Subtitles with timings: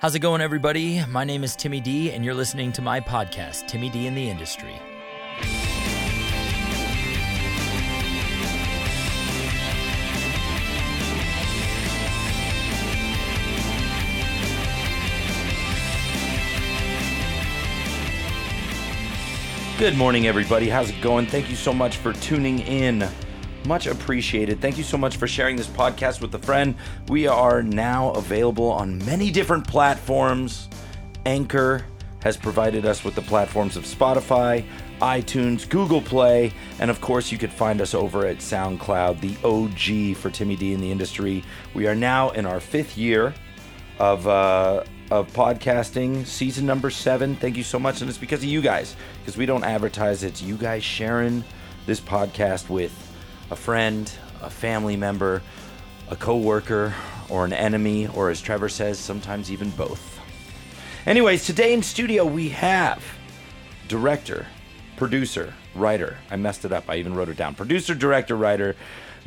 [0.00, 1.04] How's it going, everybody?
[1.04, 4.30] My name is Timmy D, and you're listening to my podcast, Timmy D in the
[4.30, 4.72] Industry.
[19.78, 20.70] Good morning, everybody.
[20.70, 21.26] How's it going?
[21.26, 23.06] Thank you so much for tuning in.
[23.66, 24.60] Much appreciated.
[24.60, 26.74] Thank you so much for sharing this podcast with a friend.
[27.08, 30.68] We are now available on many different platforms.
[31.26, 31.84] Anchor
[32.22, 34.64] has provided us with the platforms of Spotify,
[35.00, 40.16] iTunes, Google Play, and of course, you could find us over at SoundCloud, the OG
[40.16, 41.44] for Timmy D in the industry.
[41.74, 43.34] We are now in our fifth year
[43.98, 47.36] of uh, of podcasting, season number seven.
[47.36, 48.96] Thank you so much, and it's because of you guys.
[49.20, 51.44] Because we don't advertise; it's you guys sharing
[51.86, 53.09] this podcast with
[53.50, 54.10] a friend,
[54.42, 55.42] a family member,
[56.08, 56.94] a coworker,
[57.28, 60.18] or an enemy, or as Trevor says, sometimes even both.
[61.06, 63.02] Anyways, today in studio we have
[63.88, 64.46] director,
[64.96, 66.18] producer, writer.
[66.30, 66.84] I messed it up.
[66.88, 67.54] I even wrote it down.
[67.54, 68.76] Producer, director, writer,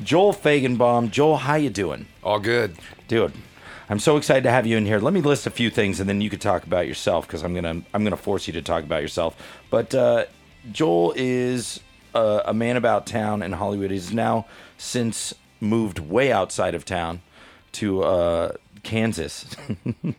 [0.02, 1.12] Joel Feigenbaum.
[1.12, 2.06] Joel, how you doing?
[2.24, 2.76] All good.
[3.08, 3.34] Dude,
[3.90, 5.00] I'm so excited to have you in here.
[5.00, 7.54] Let me list a few things, and then you could talk about yourself because I'm
[7.54, 9.36] gonna I'm gonna force you to talk about yourself.
[9.70, 10.26] But uh,
[10.72, 11.80] Joel is
[12.14, 13.92] a, a man about town in Hollywood.
[13.92, 14.46] He's now
[14.78, 17.22] since moved way outside of town
[17.74, 18.52] to uh,
[18.84, 19.46] Kansas,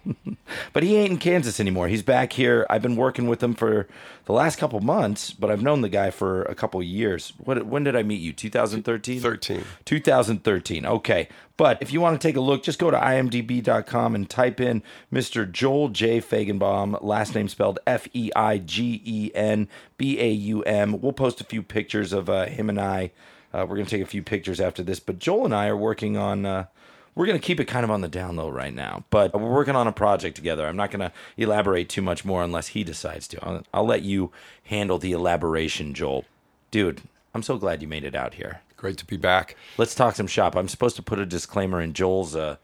[0.72, 1.88] but he ain't in Kansas anymore.
[1.88, 2.66] He's back here.
[2.70, 3.86] I've been working with him for
[4.24, 7.34] the last couple months, but I've known the guy for a couple years.
[7.38, 7.66] What?
[7.66, 8.32] When did I meet you?
[8.32, 9.20] 2013.
[9.20, 9.64] 13.
[9.84, 10.86] 2013.
[10.86, 11.28] Okay.
[11.56, 14.82] But if you want to take a look, just go to imdb.com and type in
[15.12, 15.50] Mr.
[15.50, 16.20] Joel J.
[16.20, 19.68] Feigenbaum, last name spelled F E I G E N
[19.98, 21.00] B A U M.
[21.00, 23.12] We'll post a few pictures of uh, him and I.
[23.52, 24.98] Uh, we're going to take a few pictures after this.
[24.98, 26.46] But Joel and I are working on.
[26.46, 26.64] Uh,
[27.14, 29.52] we're going to keep it kind of on the down low right now, but we're
[29.52, 30.66] working on a project together.
[30.66, 33.44] I'm not going to elaborate too much more unless he decides to.
[33.44, 34.32] I'll, I'll let you
[34.64, 36.24] handle the elaboration, Joel.
[36.70, 37.02] Dude,
[37.34, 38.60] I'm so glad you made it out here.
[38.76, 39.56] Great to be back.
[39.78, 40.56] Let's talk some shop.
[40.56, 42.34] I'm supposed to put a disclaimer in Joel's.
[42.34, 42.56] Uh,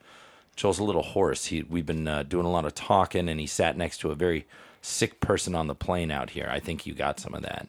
[0.56, 1.46] Joel's a little hoarse.
[1.46, 4.14] He we've been uh, doing a lot of talking, and he sat next to a
[4.14, 4.46] very
[4.82, 6.48] sick person on the plane out here.
[6.50, 7.68] I think you got some of that.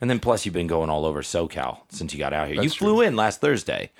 [0.00, 2.62] And then plus you've been going all over SoCal since you got out here.
[2.62, 3.00] you flew true.
[3.02, 3.90] in last Thursday.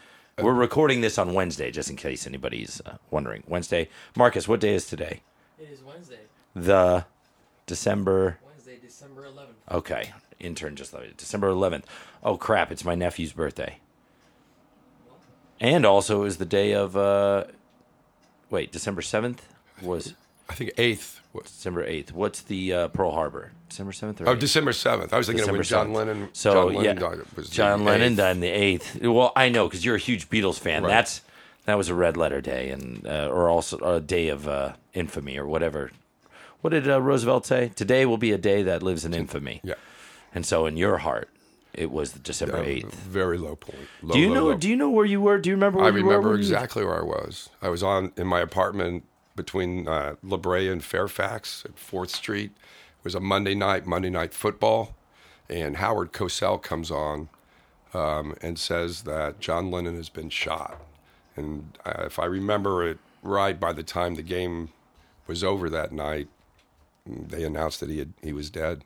[0.41, 3.43] We're recording this on Wednesday, just in case anybody's uh, wondering.
[3.47, 4.49] Wednesday, Marcus.
[4.49, 5.21] What day is today?
[5.59, 6.21] It is Wednesday,
[6.55, 7.05] The
[7.67, 8.39] December.
[8.47, 9.75] Wednesday, December 11th.
[9.77, 11.17] Okay, intern just left it.
[11.19, 11.85] December 11th.
[12.25, 12.73] Oh crap!
[12.73, 13.79] It's my nephew's birthday.
[15.61, 16.97] And also, it was the day of.
[16.97, 17.45] Uh,
[18.51, 19.41] wait, December 7th
[19.83, 20.15] was
[20.49, 21.19] I think 8th.
[21.45, 22.13] December 8th.
[22.13, 23.53] What's the uh, Pearl Harbor?
[23.69, 25.13] December 7th or Oh, December 7th.
[25.15, 25.95] I was thinking December of when John 7th.
[25.95, 27.19] Lennon, So John Lennon yeah, died.
[27.37, 28.17] Was the John Lennon 8th.
[28.17, 29.01] died on the eighth.
[29.03, 30.83] Well, I know because you're a huge Beatles fan.
[30.83, 30.91] Right.
[30.91, 31.23] That's
[31.65, 35.39] that was a red letter day, and uh, or also a day of uh, infamy
[35.39, 35.91] or whatever.
[36.61, 37.71] What did uh, Roosevelt say?
[37.77, 39.61] Today will be a day that lives in infamy.
[39.65, 39.75] Yeah.
[40.35, 41.29] And so, in your heart,
[41.73, 42.95] it was December eighth.
[42.95, 43.87] Very low point.
[44.03, 44.45] Low, do you low, know?
[44.49, 44.55] low.
[44.57, 45.39] Do you know where you were?
[45.39, 45.79] Do you remember?
[45.79, 47.49] Where I you were remember exactly where I was.
[47.63, 49.05] I was on in my apartment
[49.37, 52.53] between uh, La Brea and Fairfax at 4th Street.
[52.55, 54.95] It was a Monday night, Monday night football,
[55.49, 57.29] and Howard Cosell comes on
[57.95, 60.81] um, and says that John Lennon has been shot.
[61.37, 64.71] And uh, if I remember it right, by the time the game
[65.27, 66.29] was over that night,
[67.07, 68.85] they announced that he had, he was dead.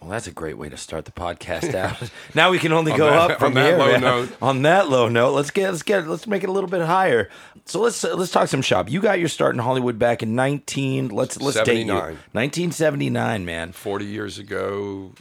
[0.00, 2.10] Well, that's a great way to start the podcast out.
[2.34, 3.78] now we can only go that- up from on that here.
[3.78, 4.00] low man.
[4.00, 4.36] note.
[4.42, 7.28] On that low note, let's get let's get let's make it a little bit higher.
[7.64, 8.90] So let's let's talk some shop.
[8.90, 11.08] You got your start in Hollywood back in nineteen.
[11.08, 12.16] Let's let's date you.
[12.32, 13.72] Nineteen seventy nine, man.
[13.72, 15.12] 40 years ago.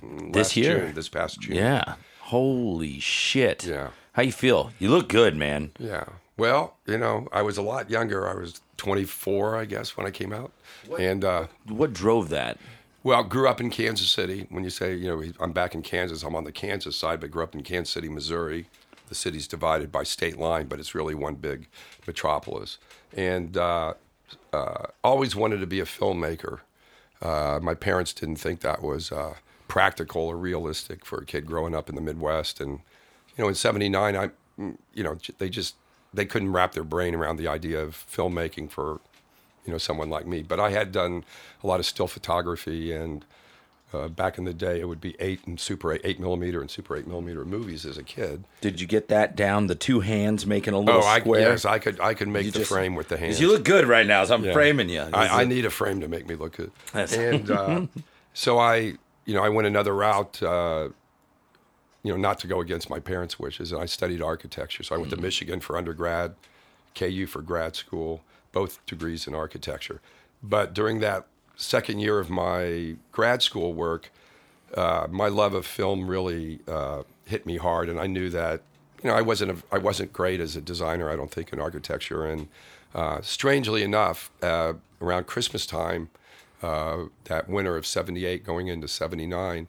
[0.00, 0.78] mm, This year?
[0.86, 1.56] June, this past June.
[1.56, 1.94] Yeah.
[2.20, 3.64] Holy shit.
[3.66, 3.88] Yeah.
[4.12, 4.70] How you feel?
[4.78, 5.72] You look good, man.
[5.78, 6.04] Yeah.
[6.38, 8.26] Well, you know, I was a lot younger.
[8.28, 10.50] I was 24, I guess, when I came out.
[10.98, 12.58] And, uh, What drove that?
[13.02, 14.46] Well, grew up in Kansas City.
[14.50, 17.30] When you say, you know, I'm back in Kansas, I'm on the Kansas side, but
[17.30, 18.66] grew up in Kansas City, Missouri.
[19.08, 21.68] The city's divided by state line, but it's really one big
[22.06, 22.78] metropolis.
[23.14, 23.94] And uh,
[24.52, 26.60] uh, always wanted to be a filmmaker.
[27.20, 29.34] Uh, my parents didn't think that was uh,
[29.68, 32.60] practical or realistic for a kid growing up in the Midwest.
[32.60, 32.80] And
[33.36, 34.30] you know, in '79, I,
[34.94, 35.76] you know, they just
[36.14, 39.00] they couldn't wrap their brain around the idea of filmmaking for,
[39.64, 40.42] you know, someone like me.
[40.42, 41.24] But I had done
[41.62, 43.24] a lot of still photography, and
[43.92, 46.70] uh, back in the day, it would be eight and super eight, eight millimeter and
[46.70, 48.44] super eight millimeter movies as a kid.
[48.60, 49.66] Did you get that down?
[49.66, 51.40] The two hands making a little oh, I, square.
[51.40, 53.40] yes, I could I could make You the just- frame with the hands.
[53.40, 54.52] you look good right now, as I'm Yeah.
[54.52, 55.02] framing you.
[55.02, 56.72] I, I, I need a frame to make me look good.
[56.92, 57.86] That's- And uh,
[58.34, 58.94] so I,
[59.26, 60.42] you know, I went another route.
[60.42, 60.88] Uh,
[62.04, 64.82] you know, not to go against my parents' wishes, and I studied architecture.
[64.82, 65.16] So I went Mm.
[65.16, 66.34] to Michigan for undergrad,
[66.96, 70.00] KU for grad school, both degrees in architecture.
[70.42, 71.26] But during that
[71.56, 74.10] second year of my grad school work,
[74.76, 78.62] uh, my love of film really uh, hit me hard, and I knew that
[79.02, 81.10] you know I wasn't a, I wasn't great as a designer.
[81.10, 82.48] I don't think in architecture, and
[82.94, 86.10] uh, strangely enough, uh, around Christmas time,
[86.62, 89.68] uh, that winter of '78 going into '79.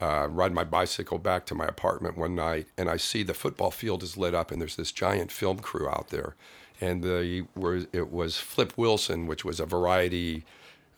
[0.00, 3.70] Uh, riding my bicycle back to my apartment one night, and I see the football
[3.70, 6.34] field is lit up, and there's this giant film crew out there,
[6.80, 10.44] and the were it was Flip Wilson, which was a variety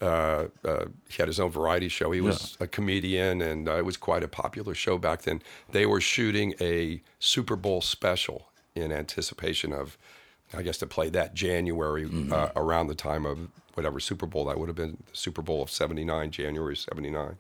[0.01, 2.11] uh, uh, he had his own variety show.
[2.11, 2.65] He was yeah.
[2.65, 5.43] a comedian, and uh, it was quite a popular show back then.
[5.71, 9.97] They were shooting a Super Bowl special in anticipation of,
[10.53, 12.33] I guess, to play that January mm-hmm.
[12.33, 15.63] Uh, around the time of whatever Super Bowl that would have been, the Super Bowl
[15.63, 17.37] of '79, January '79.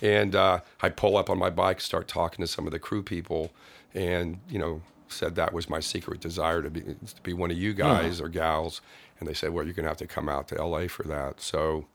[0.00, 3.04] And uh, I pull up on my bike, start talking to some of the crew
[3.04, 3.52] people,
[3.94, 7.56] and you know, said that was my secret desire to be to be one of
[7.56, 8.80] you guys or gals.
[9.18, 11.40] And they said, well, you're going to have to come out to LA for that.
[11.40, 11.86] So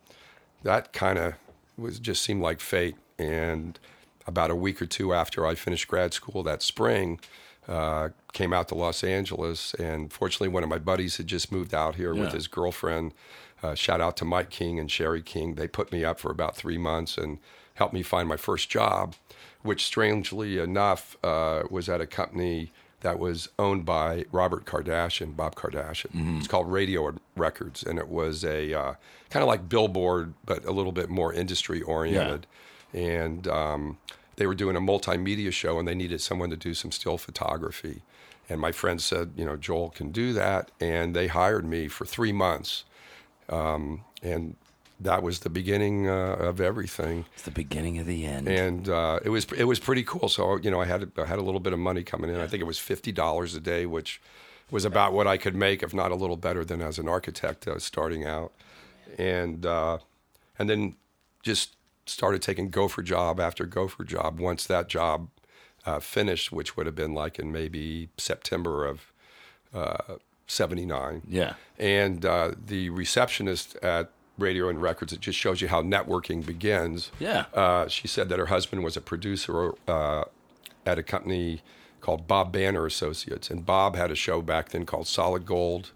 [0.64, 1.34] that kind of
[1.78, 2.96] was just seemed like fate.
[3.20, 3.78] And
[4.26, 7.20] about a week or two after I finished grad school that spring,
[7.68, 9.74] uh, came out to Los Angeles.
[9.74, 12.22] And fortunately, one of my buddies had just moved out here yeah.
[12.22, 13.14] with his girlfriend.
[13.62, 15.56] Uh, shout out to Mike King and Sherry King.
[15.56, 17.40] They put me up for about three months and
[17.74, 19.16] helped me find my first job,
[19.64, 22.72] which strangely enough uh, was at a company
[23.02, 26.12] that was owned by Robert Kardashian, Bob Kardashian.
[26.12, 26.38] Mm-hmm.
[26.40, 28.94] It's called Radio Records, and it was a uh,
[29.30, 32.48] kind of like Billboard, but a little bit more industry oriented.
[32.94, 33.02] Yeah.
[33.02, 33.98] And um,
[34.38, 38.02] they were doing a multimedia show, and they needed someone to do some still photography.
[38.50, 42.06] And my friend said, you know, Joel can do that, and they hired me for
[42.06, 42.86] three months.
[43.50, 44.56] Um, and
[45.00, 47.26] that was the beginning uh, of everything.
[47.34, 48.48] It's the beginning of the end.
[48.48, 50.30] And uh, it was it was pretty cool.
[50.30, 52.40] So you know, I had I had a little bit of money coming in.
[52.40, 54.20] I think it was fifty dollars a day, which
[54.72, 57.68] was about what I could make, if not a little better than as an architect
[57.68, 58.52] uh, starting out.
[59.18, 60.00] And uh,
[60.58, 60.96] and then
[61.44, 64.40] just started taking gopher job after gopher job.
[64.40, 65.30] Once that job
[65.86, 69.12] uh, finished, which would have been like in maybe September of.
[69.74, 70.16] Uh,
[70.50, 71.24] 79.
[71.28, 71.56] Yeah.
[71.78, 75.14] And the receptionist at radio and records.
[75.14, 77.12] It just shows you how networking begins.
[77.20, 77.46] Yeah.
[77.54, 80.26] Uh, she said that her husband was a producer uh,
[80.86, 81.62] at a company
[82.02, 85.92] called Bob Banner Associates, and Bob had a show back then called Solid Gold.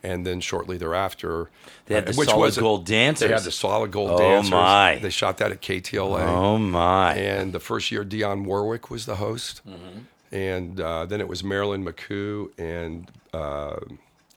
[0.00, 1.50] And then shortly thereafter,
[1.86, 3.26] they had the uh, which solid was gold dancers.
[3.26, 4.52] They had the solid gold oh dancers.
[4.52, 4.96] Oh my!
[5.02, 6.20] They shot that at KTLA.
[6.20, 7.16] Oh my!
[7.16, 10.02] And the first year, Dionne Warwick was the host, mm-hmm.
[10.32, 13.80] and uh, then it was Marilyn McCoo and uh,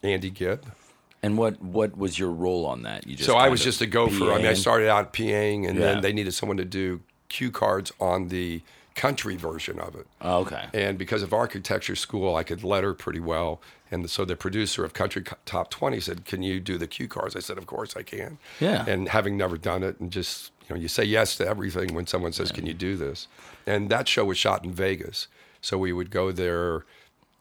[0.01, 0.65] Andy Gibb.
[1.23, 3.05] And what what was your role on that?
[3.05, 4.15] You just so I was just a gopher.
[4.15, 4.33] PAing?
[4.33, 5.85] I mean, I started out PAing, and yeah.
[5.85, 8.61] then they needed someone to do cue cards on the
[8.95, 10.07] country version of it.
[10.21, 10.67] Oh, okay.
[10.73, 13.61] And because of architecture school, I could letter pretty well.
[13.89, 17.35] And so the producer of Country Top 20 said, Can you do the cue cards?
[17.35, 18.37] I said, Of course I can.
[18.59, 18.85] Yeah.
[18.87, 22.07] And having never done it, and just, you know, you say yes to everything when
[22.07, 22.55] someone says, yeah.
[22.55, 23.27] Can you do this?
[23.67, 25.27] And that show was shot in Vegas.
[25.61, 26.85] So we would go there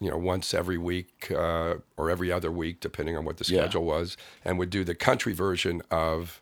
[0.00, 3.82] you know, once every week uh, or every other week, depending on what the schedule
[3.82, 3.98] yeah.
[3.98, 6.40] was, and would do the country version of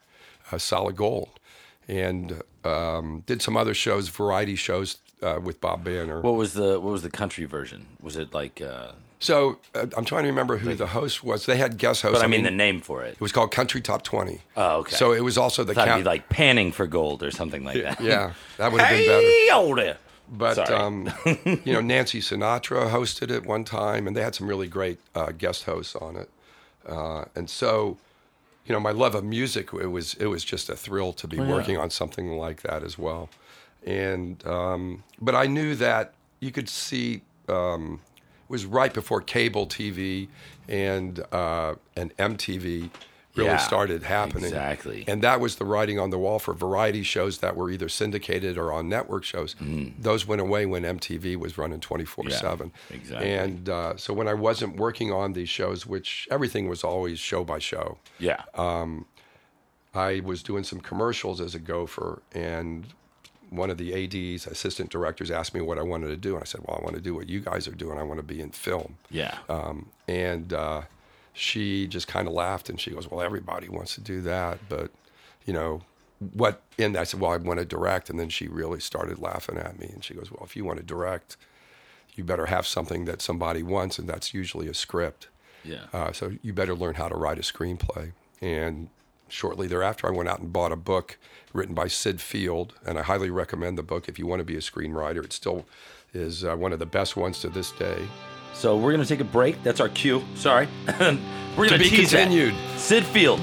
[0.52, 1.40] uh, Solid Gold,
[1.88, 6.20] and um, did some other shows, variety shows uh, with Bob Banner.
[6.20, 7.87] What was the What was the country version?
[8.00, 8.60] Was it like?
[8.60, 11.46] Uh, so uh, I'm trying to remember who like, the host was.
[11.46, 12.20] They had guest hosts.
[12.20, 13.14] But I mean, I mean, the name for it.
[13.14, 14.40] It was called Country Top 20.
[14.56, 14.94] Oh, okay.
[14.94, 15.74] So it was also the.
[15.74, 18.00] Count- be like panning for gold or something like that.
[18.00, 19.20] yeah, that would have been better.
[19.20, 19.96] Hey, older.
[20.31, 21.11] But um,
[21.44, 25.32] you know, Nancy Sinatra hosted it one time, and they had some really great uh,
[25.32, 26.31] guest hosts on it.
[26.87, 27.99] Uh, and so,
[28.67, 31.39] you know, my love of music it was it was just a thrill to be
[31.39, 33.29] oh, working on something like that as well.
[33.87, 38.01] And um, but I knew that you could see um,
[38.49, 40.29] it was right before cable TV
[40.69, 42.91] and uh, and MTV
[43.38, 44.44] really yeah, started happening.
[44.44, 45.04] Exactly.
[45.06, 48.58] And that was the writing on the wall for variety shows that were either syndicated
[48.58, 49.54] or on network shows.
[49.54, 49.94] Mm.
[49.98, 52.72] Those went away when MTV was running 24 yeah, 7.
[52.90, 53.30] Exactly.
[53.30, 57.44] And uh, so when I wasn't working on these shows, which everything was always show
[57.44, 57.98] by show.
[58.18, 58.42] Yeah.
[58.54, 59.06] Um,
[59.94, 62.86] I was doing some commercials as a gopher, and
[63.50, 66.44] one of the ADs, assistant directors, asked me what I wanted to do, and I
[66.44, 67.98] said, "Well, I want to do what you guys are doing.
[67.98, 69.36] I want to be in film." Yeah.
[69.48, 70.82] Um, and uh,
[71.38, 74.90] she just kind of laughed and she goes, "Well, everybody wants to do that, but
[75.44, 75.82] you know."
[76.32, 79.56] What and I said, well, I want to direct, and then she really started laughing
[79.56, 81.36] at me, and she goes, well, if you want to direct,
[82.16, 85.28] you better have something that somebody wants, and that's usually a script.
[85.64, 85.84] Yeah.
[85.92, 88.12] Uh, so you better learn how to write a screenplay.
[88.40, 88.88] And
[89.28, 91.18] shortly thereafter, I went out and bought a book
[91.52, 94.56] written by Syd Field, and I highly recommend the book if you want to be
[94.56, 95.24] a screenwriter.
[95.24, 95.66] It still
[96.12, 98.08] is uh, one of the best ones to this day.
[98.58, 99.62] So we're gonna take a break.
[99.62, 100.24] That's our cue.
[100.34, 100.67] Sorry.
[101.00, 102.24] we're gonna be tease that.
[102.24, 102.56] continued.
[102.77, 103.41] Syd Field.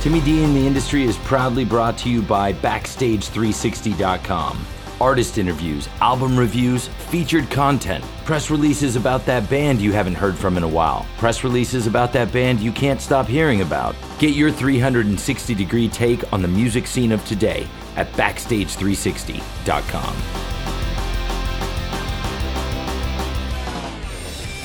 [0.00, 4.66] Timmy D in the Industry is proudly brought to you by Backstage360.com.
[4.98, 10.56] Artist interviews, album reviews, featured content, press releases about that band you haven't heard from
[10.56, 13.94] in a while, press releases about that band you can't stop hearing about.
[14.18, 20.57] Get your 360 degree take on the music scene of today at Backstage360.com.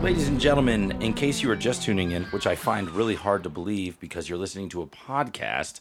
[0.00, 3.42] Ladies and gentlemen, in case you are just tuning in, which I find really hard
[3.42, 5.80] to believe because you're listening to a podcast,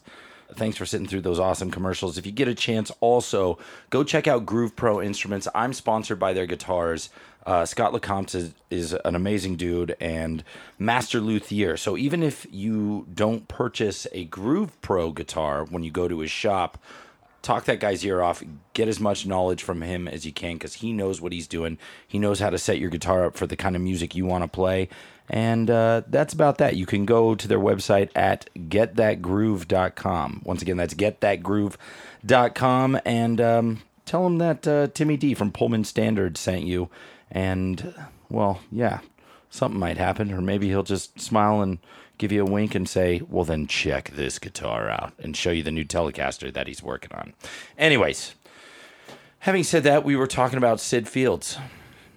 [0.56, 2.18] thanks for sitting through those awesome commercials.
[2.18, 3.60] If you get a chance, also
[3.92, 5.48] go check out Groove Pro Instruments.
[5.54, 7.10] I'm sponsored by their guitars.
[7.46, 10.44] Uh, Scott LeCompte is, is an amazing dude and
[10.80, 11.78] master luthier.
[11.78, 16.32] So even if you don't purchase a Groove Pro guitar when you go to his
[16.32, 16.80] shop,
[17.42, 20.76] talk that guy's ear off get as much knowledge from him as you can because
[20.76, 21.78] he knows what he's doing.
[22.08, 24.44] He knows how to set your guitar up for the kind of music you want
[24.44, 24.90] to play.
[25.30, 26.76] And uh, that's about that.
[26.76, 34.24] You can go to their website at getthatgroove.com once again that's getthatgroove.com and um, tell
[34.24, 36.90] them that uh, timmy d from pullman standard sent you.
[37.30, 37.94] And
[38.30, 39.00] well yeah
[39.50, 41.80] something might happen or maybe he'll just smile and
[42.18, 45.64] give you a wink and say, well, then check this guitar out and show you
[45.64, 47.34] the new Telecaster that he's working on.
[47.78, 48.34] Anyways,
[49.40, 51.58] having said that, we were talking about Syd Fields.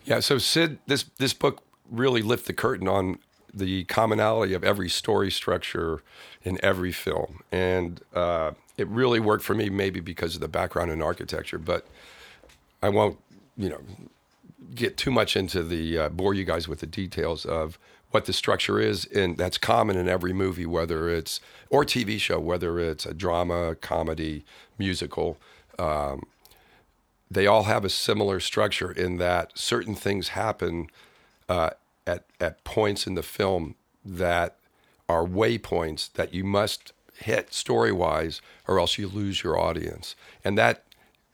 [0.05, 3.19] Yeah, so Syd, this this book really lift the curtain on
[3.53, 6.03] the commonality of every story structure
[6.43, 9.69] in every film, and uh, it really worked for me.
[9.69, 11.87] Maybe because of the background in architecture, but
[12.83, 13.19] I won't,
[13.57, 13.81] you know,
[14.75, 17.79] get too much into the uh, bore you guys with the details of
[18.11, 22.41] what the structure is, and that's common in every movie, whether it's or TV show,
[22.41, 24.45] whether it's a drama, comedy,
[24.79, 25.39] musical.
[25.79, 26.25] Um,
[27.31, 30.89] they all have a similar structure in that certain things happen
[31.49, 31.71] uh,
[32.07, 34.57] at at points in the film that
[35.09, 40.59] are waypoints that you must hit story wise, or else you lose your audience, and
[40.59, 40.83] that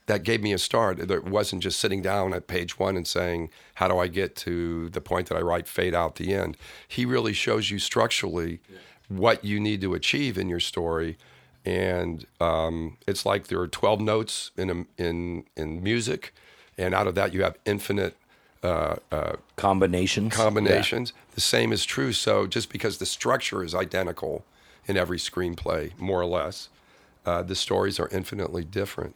[0.07, 0.99] that gave me a start.
[1.01, 4.89] It wasn't just sitting down at page one and saying, "How do I get to
[4.91, 8.61] the point that I write fade out the end?" He really shows you structurally
[9.09, 11.17] what you need to achieve in your story,
[11.65, 16.33] and um, it's like there are twelve notes in a, in in music,
[16.79, 18.17] and out of that you have infinite
[18.63, 20.35] uh, uh, Combinations.
[20.35, 21.13] combinations.
[21.35, 22.13] The same is true.
[22.13, 24.45] So just because the structure is identical
[24.87, 26.69] in every screenplay, more or less,
[27.25, 29.15] uh, the stories are infinitely different.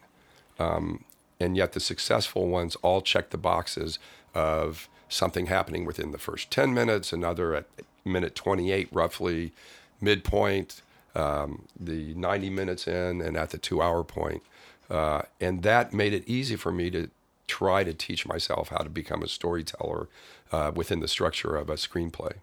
[0.60, 1.04] Um,
[1.40, 3.98] and yet the successful ones all check the boxes
[4.34, 7.66] of something happening within the first 10 minutes, another at
[8.04, 9.52] minute 28 roughly,
[10.00, 10.82] midpoint,
[11.14, 14.42] um, the 90 minutes in, and at the two hour point.
[14.88, 17.10] Uh, and that made it easy for me to
[17.46, 20.08] try to teach myself how to become a storyteller
[20.52, 22.34] uh, within the structure of a screenplay.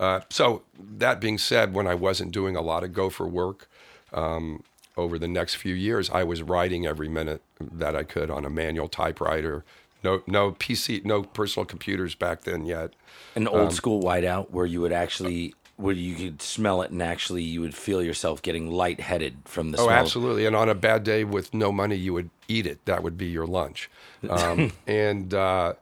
[0.00, 3.68] Uh, so, that being said, when I wasn't doing a lot of gopher work,
[4.12, 4.62] um,
[4.98, 8.50] over the next few years, I was writing every minute that I could on a
[8.50, 9.64] manual typewriter.
[10.04, 12.92] No, no PC, no personal computers back then yet.
[13.34, 17.42] An old school whiteout where you would actually, where you could smell it and actually
[17.42, 19.96] you would feel yourself getting lightheaded from the Oh, smell.
[19.96, 20.44] absolutely.
[20.46, 22.84] And on a bad day with no money, you would eat it.
[22.84, 23.88] That would be your lunch.
[24.28, 25.74] Um, and uh,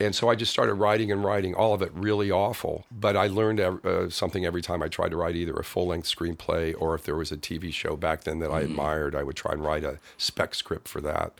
[0.00, 2.84] and so I just started writing and writing, all of it really awful.
[2.90, 6.08] But I learned uh, something every time I tried to write either a full length
[6.08, 9.36] screenplay or if there was a TV show back then that I admired, I would
[9.36, 11.32] try and write a spec script for that.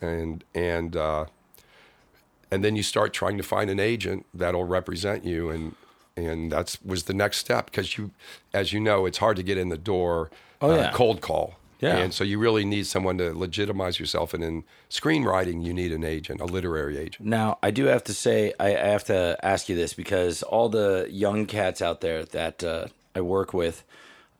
[0.00, 1.26] And and uh,
[2.50, 5.74] and then you start trying to find an agent that'll represent you and
[6.16, 8.10] and that's was the next step because you
[8.54, 10.92] as you know it's hard to get in the door Oh, uh, yeah.
[10.92, 11.98] cold call Yeah.
[11.98, 16.02] and so you really need someone to legitimize yourself and in screenwriting you need an
[16.02, 19.68] agent a literary agent Now, I do have to say, I, I have to ask
[19.68, 23.84] you this because all the young cats out there that uh, I work with,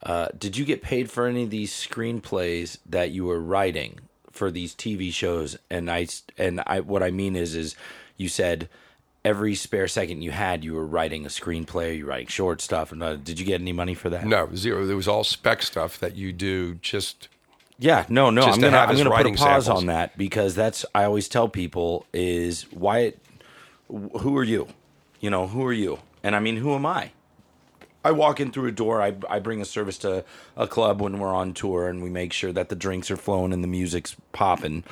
[0.03, 4.51] uh, did you get paid for any of these screenplays that you were writing for
[4.51, 5.57] these TV shows?
[5.71, 7.75] And I and I what I mean is is
[8.17, 8.69] you said
[9.25, 12.93] every spare second you had, you were writing a screenplay, you were writing short stuff.
[12.93, 14.27] And uh, did you get any money for that?
[14.27, 17.29] no zero there was all spec stuff that you do just
[17.79, 18.43] Yeah, no, no.
[18.43, 19.83] I'm gonna have I'm gonna put a pause samples.
[19.83, 23.15] on that because that's I always tell people is why.
[23.89, 24.69] Who are you?
[25.21, 25.99] You know, who are you?
[26.23, 27.13] And I mean, who am I?
[28.05, 29.01] I walk in through a door.
[29.03, 30.25] I I bring a service to
[30.57, 33.53] a club when we're on tour, and we make sure that the drinks are flowing
[33.53, 34.85] and the music's popping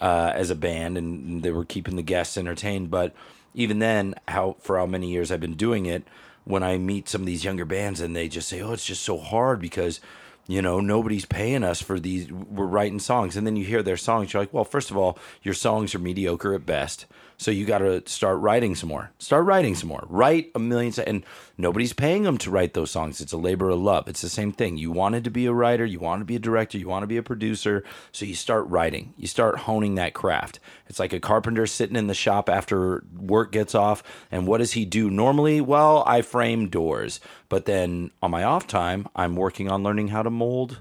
[0.00, 2.90] uh, as a band, and they were keeping the guests entertained.
[2.90, 3.14] But
[3.54, 6.04] even then, how for how many years I've been doing it,
[6.44, 9.02] when I meet some of these younger bands, and they just say, "Oh, it's just
[9.02, 10.00] so hard because."
[10.48, 12.30] You know, nobody's paying us for these.
[12.32, 14.32] We're writing songs, and then you hear their songs.
[14.32, 17.06] You're like, well, first of all, your songs are mediocre at best.
[17.42, 19.10] So you got to start writing some more.
[19.18, 20.04] Start writing some more.
[20.08, 21.24] Write a million, and
[21.58, 23.20] nobody's paying them to write those songs.
[23.20, 24.06] It's a labor of love.
[24.06, 24.76] It's the same thing.
[24.76, 27.08] You wanted to be a writer, you want to be a director, you want to
[27.08, 27.82] be a producer.
[28.12, 29.12] So you start writing.
[29.16, 30.60] You start honing that craft.
[30.86, 34.74] It's like a carpenter sitting in the shop after work gets off, and what does
[34.74, 35.60] he do normally?
[35.60, 37.18] Well, I frame doors,
[37.48, 40.78] but then on my off time, I'm working on learning how to mold.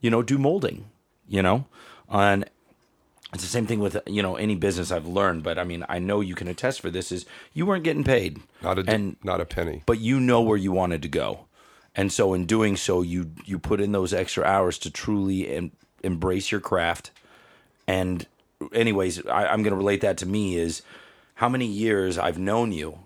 [0.00, 0.90] You know, do molding.
[1.26, 1.66] You know,
[2.08, 2.44] on
[3.34, 5.98] it's the same thing with you know any business I've learned, but I mean I
[5.98, 9.40] know you can attest for this is you weren't getting paid, Not a and not
[9.40, 9.82] a penny.
[9.86, 11.46] but you know where you wanted to go,
[11.94, 15.72] and so in doing so you you put in those extra hours to truly em-
[16.02, 17.10] embrace your craft.
[17.86, 18.26] And
[18.72, 20.82] anyways, I, I'm going to relate that to me is
[21.36, 22.98] how many years I've known you,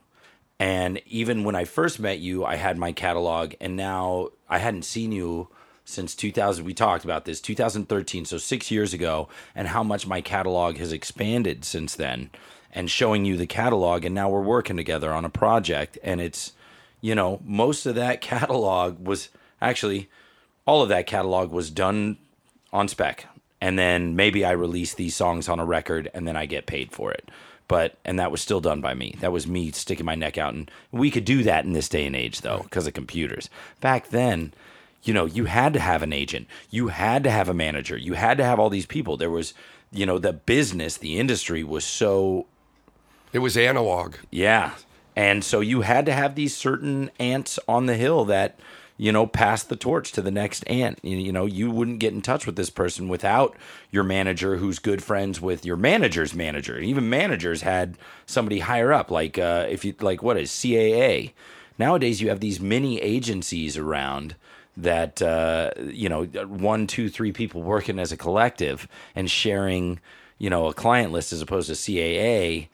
[0.59, 4.85] and even when I first met you, I had my catalog, and now I hadn't
[4.85, 5.49] seen you
[5.85, 6.65] since 2000.
[6.65, 10.93] We talked about this 2013, so six years ago, and how much my catalog has
[10.93, 12.31] expanded since then,
[12.73, 16.53] and showing you the catalog, and now we're working together on a project, and it's,
[17.01, 19.29] you know, most of that catalog was
[19.61, 20.09] actually
[20.67, 22.17] all of that catalog was done
[22.73, 23.27] on spec
[23.61, 26.91] and then maybe i release these songs on a record and then i get paid
[26.93, 27.31] for it
[27.69, 30.55] but and that was still done by me that was me sticking my neck out
[30.55, 33.49] and we could do that in this day and age though because of computers
[33.81, 34.53] back then
[35.03, 38.15] you know you had to have an agent you had to have a manager you
[38.15, 39.55] had to have all these people there was
[39.91, 42.47] you know the business the industry was so
[43.33, 44.17] It was analog.
[44.31, 44.73] yeah.
[45.15, 48.59] And so you had to have these certain ants on the hill that,
[48.97, 51.01] you know, pass the torch to the next ant.
[51.03, 53.55] You, know, you wouldn't get in touch with this person without
[53.91, 56.79] your manager who's good friends with your manager's manager.
[56.79, 61.33] Even managers had somebody higher up, like uh, if you like what is CAA.
[61.79, 64.35] Nowadays you have these mini agencies around
[64.77, 70.01] that uh, you know one, two, three people working as a collective and sharing,
[70.39, 72.69] you know, a client list as opposed to CAA.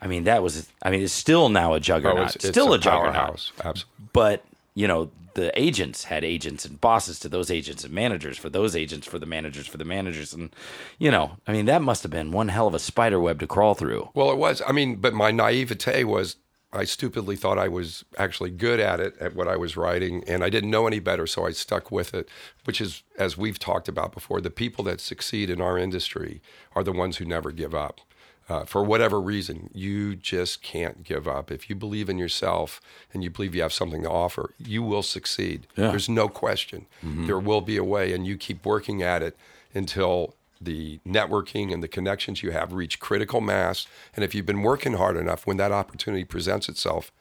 [0.00, 0.68] I mean, that was.
[0.82, 2.26] I mean, it's still now a Oh, juggernaut.
[2.26, 3.14] it's, it's still a, juggernaut.
[3.14, 3.52] powerhouse.
[3.64, 4.06] Absolutely.
[4.12, 8.50] But you know, the agents had agents and bosses to those agents and managers for
[8.50, 10.50] those agents for the managers for the managers, and
[10.98, 13.46] you know, I mean, that must have been one hell of a spider web to
[13.46, 14.08] crawl through.
[14.14, 14.60] Well, it was.
[14.66, 16.36] I mean, but my naivete was
[16.72, 20.42] I stupidly thought I was actually good at it, at what I was writing, and
[20.42, 22.28] I didn't know any better, so I stuck with it,
[22.64, 26.40] which is, as we've talked about before, the people that succeed in our industry
[26.74, 28.00] are the ones who never give up.
[28.48, 31.50] Uh, for whatever reason, you just can't give up.
[31.52, 32.80] If you believe in yourself
[33.12, 35.66] and you believe you have something to offer, you will succeed.
[35.76, 35.90] Yeah.
[35.90, 36.86] There's no question.
[37.02, 39.36] There will be a way, and you keep working at it
[39.74, 43.86] until the networking and the connections you have reach critical mass.
[44.14, 47.12] And if you've been working hard enough, when that opportunity presents itself,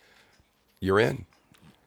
[0.80, 1.26] you're in.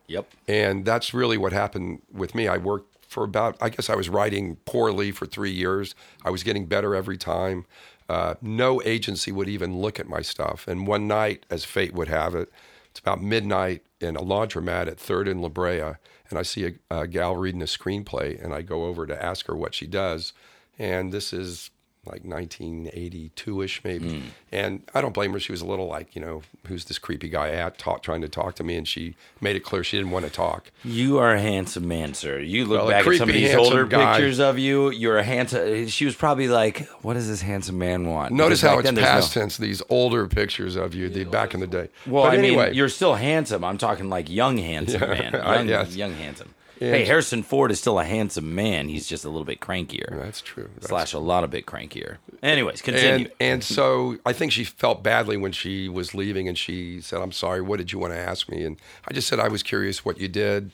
[0.07, 0.31] Yep.
[0.49, 2.49] And that's really what happened with me.
[2.49, 5.95] I worked for about, I guess I was writing poorly for three years.
[6.25, 7.65] I was getting better every time.
[8.09, 10.67] Uh, no agency would even look at my stuff.
[10.69, 12.53] And one night, as fate would have it,
[12.91, 15.95] it's about midnight in a laundromat at Third and La Brea,
[16.31, 19.47] and I see a, a gal reading a screenplay, and I go over to ask
[19.47, 20.33] her what she does.
[20.79, 21.71] And this is
[22.07, 24.27] like 1982ish maybe hmm.
[24.53, 27.29] and i don't blame her she was a little like you know who's this creepy
[27.29, 30.11] guy at talk, trying to talk to me and she made it clear she didn't
[30.13, 32.41] want to talk You are a handsome man, sir.
[32.41, 34.17] You look Well, back at some of creepy, these older guy.
[34.17, 34.91] pictures of you.
[34.91, 35.87] You're a handsome.
[35.89, 39.03] She was probably like, "What does this handsome man want?" Notice how it's there's no-
[39.03, 39.57] past tense.
[39.57, 41.89] These older pictures of you, the back in the day.
[42.07, 43.65] Well, but I anyway, mean, you're still handsome.
[43.65, 45.97] I'm talking like young handsome Yeah, man, I- yes.
[45.97, 46.55] young handsome.
[46.87, 48.89] And- hey, Harrison Ford is still a handsome man.
[48.89, 50.11] He's just a little bit crankier.
[50.21, 50.71] that's true.
[50.75, 52.17] That's slash a lot of bit crankier.
[52.43, 53.27] Anyways, continue.
[53.27, 57.21] and and so I think she felt badly when she was leaving, and she said,
[57.23, 57.61] "I'm sorry.
[57.61, 58.77] What did you want to ask me?" And
[59.09, 60.71] I just said I was curious what you did,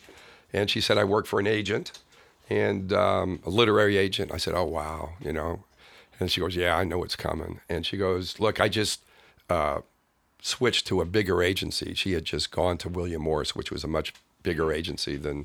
[0.52, 1.92] and she said I work for an agent,
[2.48, 4.32] and um, a literary agent.
[4.32, 5.64] I said, "Oh wow," you know,
[6.18, 9.00] and she goes, "Yeah, I know what's coming." And she goes, "Look, I just."
[9.48, 9.80] Uh,
[10.42, 11.92] switched to a bigger agency.
[11.94, 15.44] She had just gone to William Morris, which was a much bigger agency than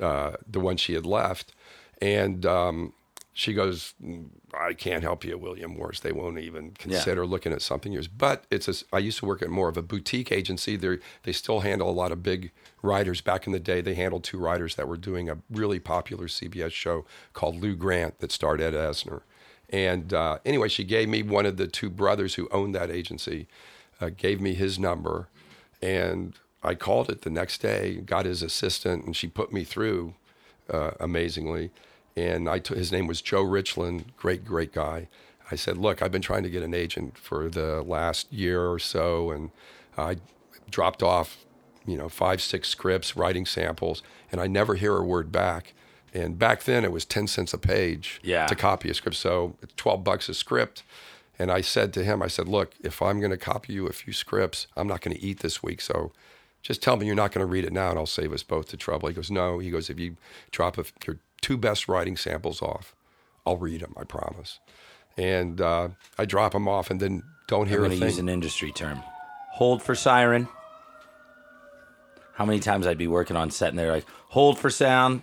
[0.00, 1.52] uh, the one she had left.
[2.00, 2.92] And um,
[3.32, 6.00] she goes, "Mm, I can't help you, William Morris.
[6.00, 8.08] They won't even consider looking at something yours.
[8.08, 10.76] But it's a, I used to work at more of a boutique agency.
[10.76, 12.52] They they still handle a lot of big
[12.82, 13.20] writers.
[13.20, 16.72] Back in the day, they handled two writers that were doing a really popular CBS
[16.72, 19.22] show called Lou Grant that starred Ed Asner.
[19.70, 23.48] And uh, anyway, she gave me one of the two brothers who owned that agency,
[24.00, 25.28] uh, gave me his number,
[25.82, 30.14] and I called it the next day, got his assistant, and she put me through
[30.70, 31.70] uh, amazingly.
[32.16, 35.08] And I t- his name was Joe Richland, great, great guy.
[35.50, 38.78] I said, Look, I've been trying to get an agent for the last year or
[38.78, 39.50] so, and
[39.98, 40.16] I
[40.70, 41.44] dropped off,
[41.86, 45.74] you know, five, six scripts, writing samples, and I never hear a word back.
[46.14, 48.46] And back then it was 10 cents a page Yeah.
[48.46, 49.16] to copy a script.
[49.16, 50.82] So 12 bucks a script.
[51.40, 53.92] And I said to him, I said, look, if I'm going to copy you a
[53.92, 55.80] few scripts, I'm not going to eat this week.
[55.80, 56.12] So
[56.64, 58.68] just tell me you're not going to read it now and I'll save us both
[58.68, 59.08] the trouble.
[59.08, 59.58] He goes, no.
[59.58, 60.16] He goes, if you
[60.50, 62.96] drop a, your two best writing samples off,
[63.46, 64.58] I'll read them, I promise.
[65.16, 68.02] And uh, I drop them off and then don't hear I'm a thing.
[68.02, 69.02] use an industry term.
[69.52, 70.48] Hold for siren.
[72.32, 75.20] How many times I'd be working on set and they're like, hold for sound.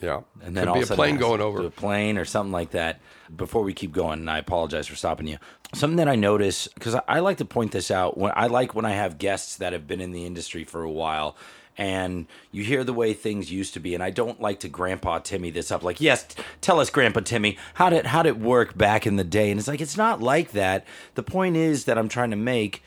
[0.00, 0.20] Yeah.
[0.42, 1.64] And then Could all be a plane going over.
[1.64, 3.00] a plane or something like that.
[3.34, 5.38] Before we keep going, and I apologize for stopping you.
[5.74, 8.74] Something that I notice because I, I like to point this out when I like
[8.74, 11.36] when I have guests that have been in the industry for a while.
[11.78, 15.18] And you hear the way things used to be, and I don't like to Grandpa
[15.18, 15.82] Timmy this up.
[15.82, 19.16] Like, yes, t- tell us, Grandpa Timmy, how did how did it work back in
[19.16, 19.50] the day?
[19.50, 20.86] And it's like it's not like that.
[21.16, 22.82] The point is that I'm trying to make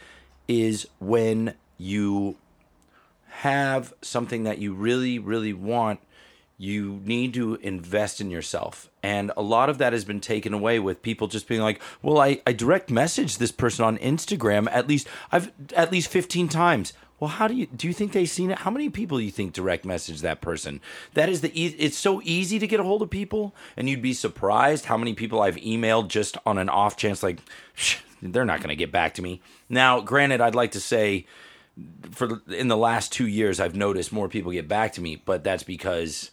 [0.47, 2.37] is when you
[3.27, 5.99] have something that you really, really want,
[6.61, 8.89] you need to invest in yourself.
[9.01, 12.19] And a lot of that has been taken away with people just being like, well,
[12.19, 16.91] I, I direct message this person on Instagram at least I've at least 15 times.
[17.17, 18.59] Well, how do you do you think they've seen it?
[18.59, 20.81] How many people do you think direct message that person?
[21.13, 24.01] That is the e- it's so easy to get a hold of people and you'd
[24.01, 27.39] be surprised how many people I've emailed just on an off chance like
[28.21, 29.41] they're not going to get back to me.
[29.69, 31.25] Now, granted, I'd like to say
[32.11, 35.45] for in the last two years, I've noticed more people get back to me, but
[35.45, 36.31] that's because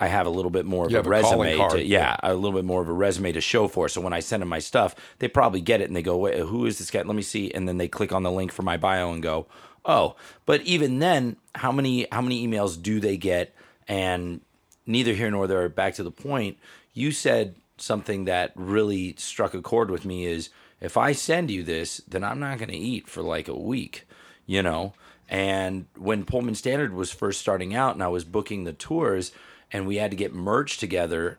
[0.00, 1.56] I have a little bit more of You a have a resume.
[1.56, 2.30] card, To, yeah, yeah.
[2.30, 3.88] a little bit more of a resume to show for.
[3.88, 6.38] So when I send them my stuff, they probably get it and they go, "Wait,
[6.38, 7.02] who is this guy?
[7.02, 9.46] Let me see." And then they click on the link for my bio and go,
[9.84, 13.54] "Oh." But even then, how many how many emails do they get?
[13.86, 14.40] And
[14.86, 15.68] neither here nor there.
[15.68, 16.58] Back to the point,
[16.92, 20.26] you said something that really struck a chord with me.
[20.26, 23.56] Is if I send you this, then I'm not going to eat for like a
[23.56, 24.06] week,
[24.44, 24.92] you know.
[25.28, 29.32] And when Pullman Standard was first starting out, and I was booking the tours,
[29.74, 31.36] and we had to get merged together,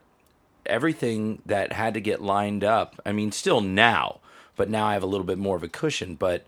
[0.65, 3.01] everything that had to get lined up.
[3.05, 4.19] I mean, still now,
[4.57, 6.15] but now I have a little bit more of a cushion.
[6.15, 6.45] But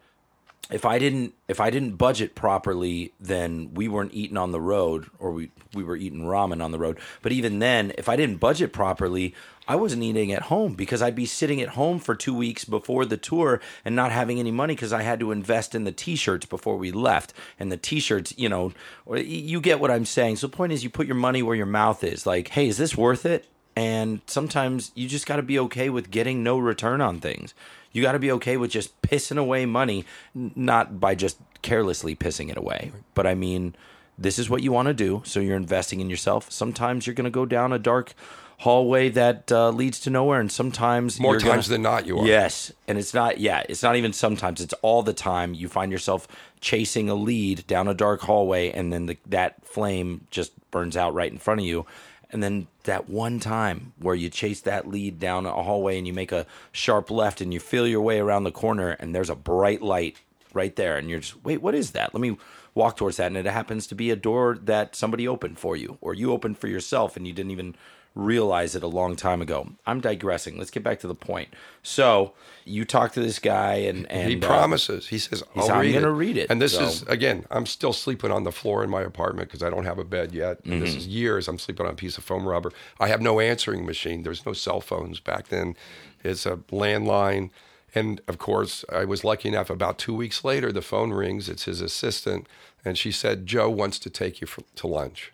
[0.70, 5.10] if I didn't if I didn't budget properly, then we weren't eating on the road,
[5.18, 7.00] or we we were eating ramen on the road.
[7.22, 9.34] But even then, if I didn't budget properly,
[9.68, 13.06] I wasn't eating at home because I'd be sitting at home for two weeks before
[13.06, 16.46] the tour and not having any money because I had to invest in the t-shirts
[16.46, 17.34] before we left.
[17.60, 18.74] And the t-shirts, you know,
[19.16, 20.38] you get what I'm saying.
[20.38, 22.26] So the point is, you put your money where your mouth is.
[22.26, 23.46] Like, hey, is this worth it?
[23.78, 27.54] And sometimes you just got to be okay with getting no return on things.
[27.92, 32.50] You got to be okay with just pissing away money, not by just carelessly pissing
[32.50, 33.76] it away, but I mean,
[34.18, 35.22] this is what you want to do.
[35.26, 36.52] So you're investing in yourself.
[36.52, 38.14] Sometimes you're going to go down a dark
[38.62, 42.18] hallway that uh, leads to nowhere, and sometimes More you're gonna- times than not, you
[42.18, 42.26] are.
[42.26, 43.40] Yes, and it's not.
[43.40, 44.60] Yeah, it's not even sometimes.
[44.60, 45.54] It's all the time.
[45.54, 46.28] You find yourself
[46.62, 51.14] chasing a lead down a dark hallway, and then the, that flame just burns out
[51.14, 51.86] right in front of you.
[52.30, 56.14] And then that one time where you chase that lead down a hallway and you
[56.14, 59.36] make a sharp left and you feel your way around the corner, and there's a
[59.36, 60.18] bright light
[60.54, 62.14] right there, and you're just wait, what is that?
[62.14, 62.38] Let me
[62.74, 65.98] walk towards that, and it happens to be a door that somebody opened for you,
[66.02, 67.76] or you opened for yourself, and you didn't even
[68.18, 69.70] realize it a long time ago.
[69.86, 70.58] I'm digressing.
[70.58, 71.50] Let's get back to the point.
[71.84, 72.34] So
[72.66, 75.08] you talk to this guy, and and he uh, promises.
[75.08, 78.32] He says, "I'll "I'm gonna read it, And this so- is again, I'm still sleeping
[78.32, 80.64] on the floor in my apartment because I don't have a bed yet.
[80.64, 80.98] This Mm-hmm.
[80.98, 81.48] is years.
[81.48, 82.72] I'm sleeping on a piece of foam rubber.
[83.00, 84.24] I have no answering machine.
[84.24, 85.76] There's no cell phones back then.
[86.24, 87.52] It's a landline.
[87.96, 89.70] And of course, I was lucky enough.
[89.70, 91.48] About two weeks later, the phone rings.
[91.48, 92.48] It's his assistant,
[92.84, 95.32] and she said, "Joe wants to take you for, to lunch."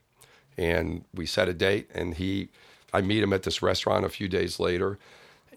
[0.55, 2.49] And we set a date, and he,
[2.93, 4.99] I meet him at this restaurant a few days later,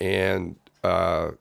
[0.01, 0.57] and.
[0.83, 1.33] Uh,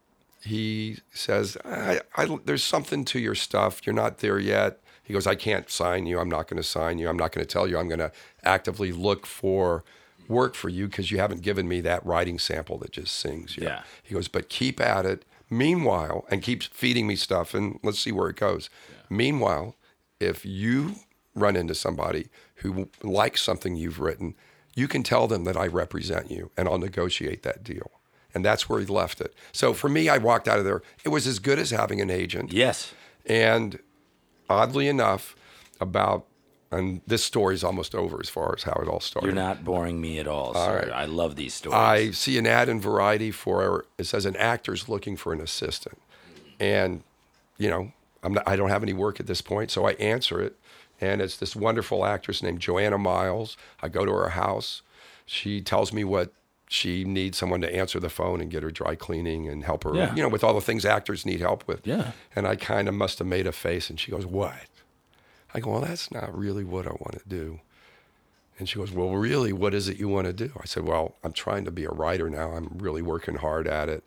[0.45, 3.81] he says, I, I, There's something to your stuff.
[3.86, 4.79] You're not there yet.
[5.03, 6.19] He goes, I can't sign you.
[6.19, 7.10] I'm not going to sign you.
[7.10, 7.77] I'm not going to tell you.
[7.77, 8.12] I'm going to
[8.43, 9.84] actively look for
[10.27, 13.58] work for you because you haven't given me that writing sample that just sings.
[13.58, 13.81] yet." Yeah.
[14.03, 15.25] He goes, But keep at it.
[15.49, 18.69] Meanwhile, and keeps feeding me stuff, and let's see where it goes.
[19.10, 19.75] Meanwhile,
[20.19, 20.95] if you
[21.36, 24.34] run into somebody who likes something you've written,
[24.75, 27.91] you can tell them that I represent you and I'll negotiate that deal.
[28.33, 29.33] And that's where he left it.
[29.53, 30.81] So for me, I walked out of there.
[31.05, 32.51] It was as good as having an agent.
[32.51, 32.93] Yes.
[33.25, 33.79] And
[34.49, 35.35] oddly enough,
[35.79, 36.25] about
[36.71, 39.27] and this story's almost over as far as how it all started.
[39.27, 40.79] You're not boring me at all, sir.
[40.79, 40.91] right.
[40.91, 41.75] I love these stories.
[41.75, 46.01] I see an ad in Variety for it says an actor's looking for an assistant,
[46.59, 47.03] and
[47.57, 50.41] you know I'm not, I don't have any work at this point, so I answer
[50.41, 50.57] it,
[51.01, 53.58] and it's this wonderful actress named Joanna Miles.
[53.81, 54.81] I go to her house.
[55.25, 56.31] She tells me what
[56.67, 59.93] she needs someone to answer the phone and get her dry cleaning and help her,
[59.95, 60.15] Yeah.
[60.15, 61.86] you know, with all the things actors need help with.
[61.86, 62.12] Yeah.
[62.36, 64.53] And I kind of must have made a face, and she goes, "What?"
[65.53, 67.60] I go, "Well, that's not really what I want to do."
[68.58, 70.49] And she goes, Well, really, what is it you want to do?
[70.62, 72.51] I said, Well, I'm trying to be a writer now.
[72.53, 74.03] I'm really working hard at it.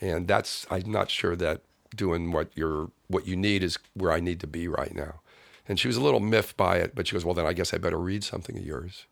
[0.00, 1.62] And that's, I'm not sure that
[1.96, 5.22] doing what you're, what you need is where I need to be right now.
[5.70, 7.72] And she was a little miffed by it, but she goes, Well, then I guess
[7.72, 9.06] I better read something of yours.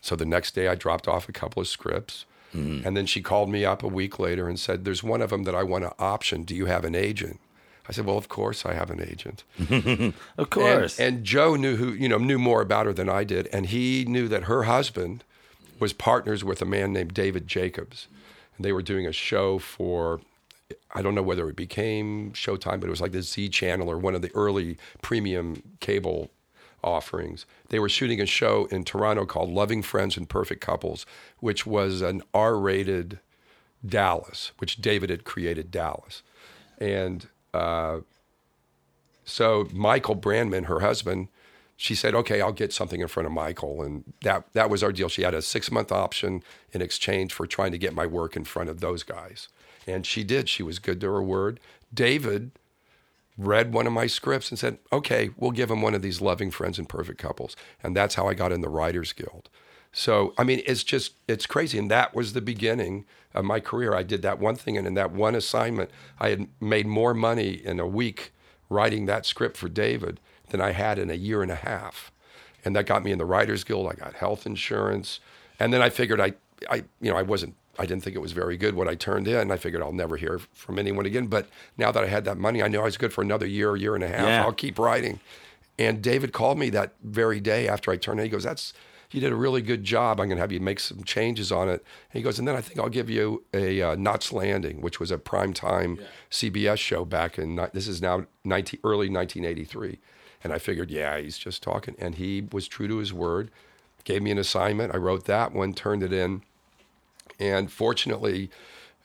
[0.00, 2.24] So the next day I dropped off a couple of scripts.
[2.54, 2.86] Mm-hmm.
[2.86, 5.42] And then she called me up a week later and said, There's one of them
[5.42, 6.44] that I want to option.
[6.44, 7.40] Do you have an agent?
[7.88, 9.42] I said, Well, of course I have an agent.
[9.58, 9.68] of
[10.38, 11.00] And, course.
[11.00, 14.04] and Joe knew who you know knew more about her than I did, and he
[14.06, 15.24] knew that her husband
[15.80, 18.06] was partners with a man named David Jacobs,
[18.56, 20.20] and they were doing a show for.
[20.94, 23.98] I don't know whether it became Showtime, but it was like the Z Channel or
[23.98, 26.30] one of the early premium cable
[26.84, 27.46] offerings.
[27.70, 31.04] They were shooting a show in Toronto called Loving Friends and Perfect Couples,
[31.40, 33.18] which was an R rated
[33.84, 36.22] Dallas, which David had created Dallas.
[36.78, 38.00] And uh,
[39.24, 41.28] so Michael Brandman, her husband,
[41.76, 44.92] she said, "Okay, I'll get something in front of Michael," and that that was our
[44.92, 45.08] deal.
[45.08, 48.44] She had a six month option in exchange for trying to get my work in
[48.44, 49.48] front of those guys,
[49.86, 50.48] and she did.
[50.48, 51.60] She was good to her word.
[51.92, 52.52] David
[53.36, 56.50] read one of my scripts and said, "Okay, we'll give him one of these loving
[56.50, 59.48] friends and perfect couples," and that's how I got in the Writers Guild.
[59.92, 63.94] So I mean, it's just it's crazy, and that was the beginning of my career.
[63.94, 67.52] I did that one thing, and in that one assignment, I had made more money
[67.64, 68.32] in a week
[68.68, 70.20] writing that script for David
[70.50, 72.10] than I had in a year and a half,
[72.64, 73.86] and that got me in the Writers Guild.
[73.88, 75.20] I got health insurance,
[75.60, 76.34] and then I figured I,
[76.68, 77.54] I you know, I wasn't.
[77.78, 79.50] I didn't think it was very good what I turned in.
[79.50, 81.26] I figured I'll never hear from anyone again.
[81.26, 83.76] But now that I had that money, I knew I was good for another year,
[83.76, 84.26] year and a half.
[84.26, 84.44] Yeah.
[84.44, 85.20] I'll keep writing.
[85.78, 88.26] And David called me that very day after I turned in.
[88.26, 88.72] He goes, "That's
[89.10, 90.20] you did a really good job.
[90.20, 92.54] I'm going to have you make some changes on it." And he goes, "And then
[92.54, 97.04] I think I'll give you a uh, Knots Landing, which was a primetime CBS show
[97.04, 99.98] back in this is now 19, early 1983."
[100.44, 101.96] And I figured, yeah, he's just talking.
[101.98, 103.50] And he was true to his word.
[104.04, 104.94] Gave me an assignment.
[104.94, 106.42] I wrote that one, turned it in,
[107.50, 108.50] and fortunately,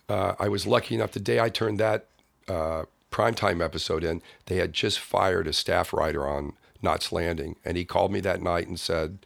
[0.07, 1.11] uh, I was lucky enough.
[1.11, 2.05] The day I turned that
[2.47, 7.77] uh, primetime episode in, they had just fired a staff writer on Knots Landing, and
[7.77, 9.19] he called me that night and said,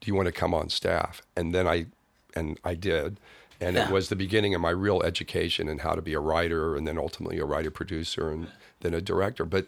[0.00, 1.86] "Do you want to come on staff?" And then I,
[2.34, 3.18] and I did,
[3.60, 3.86] and Yeah.
[3.88, 6.86] it was the beginning of my real education in how to be a writer, and
[6.86, 8.48] then ultimately a writer producer, and
[8.80, 9.44] then a director.
[9.44, 9.66] But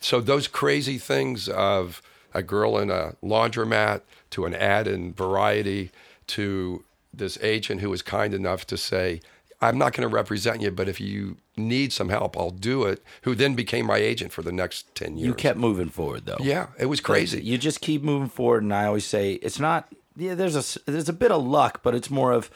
[0.00, 2.02] so those crazy things of
[2.34, 4.00] a girl in a laundromat
[4.30, 5.90] to an ad in Variety
[6.28, 6.82] to
[7.18, 9.20] this agent who was kind enough to say,
[9.60, 13.02] I'm not going to represent you, but if you need some help, I'll do it.
[13.22, 15.26] Who then became my agent for the next 10 years.
[15.26, 16.36] you kept moving forward, though.
[16.40, 17.42] Yeah, it was crazy.
[17.42, 19.88] You just keep moving forward, and I always say it's not.
[20.16, 22.50] Yeah, there's a, there's a bit of luck, but it's more of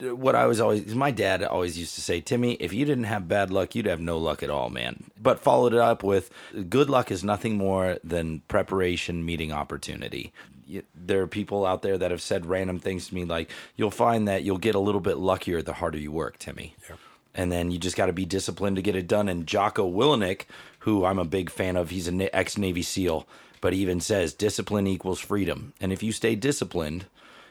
[0.00, 0.94] what I was always.
[0.94, 4.00] My dad always used to say, Timmy, if you didn't have bad luck, you'd have
[4.00, 5.10] no luck at all, man.
[5.20, 6.30] But followed it up with
[6.68, 10.32] good luck is nothing more than preparation meeting opportunity.
[10.94, 14.28] There are people out there that have said random things to me like, "You'll find
[14.28, 16.74] that you'll get a little bit luckier the harder you work, Timmy."
[17.34, 19.28] and then you just got to be disciplined to get it done.
[19.28, 20.42] And Jocko Willink,
[20.80, 23.26] who I'm a big fan of, he's an ex Navy SEAL,
[23.60, 25.72] but he even says discipline equals freedom.
[25.80, 27.06] And if you stay disciplined,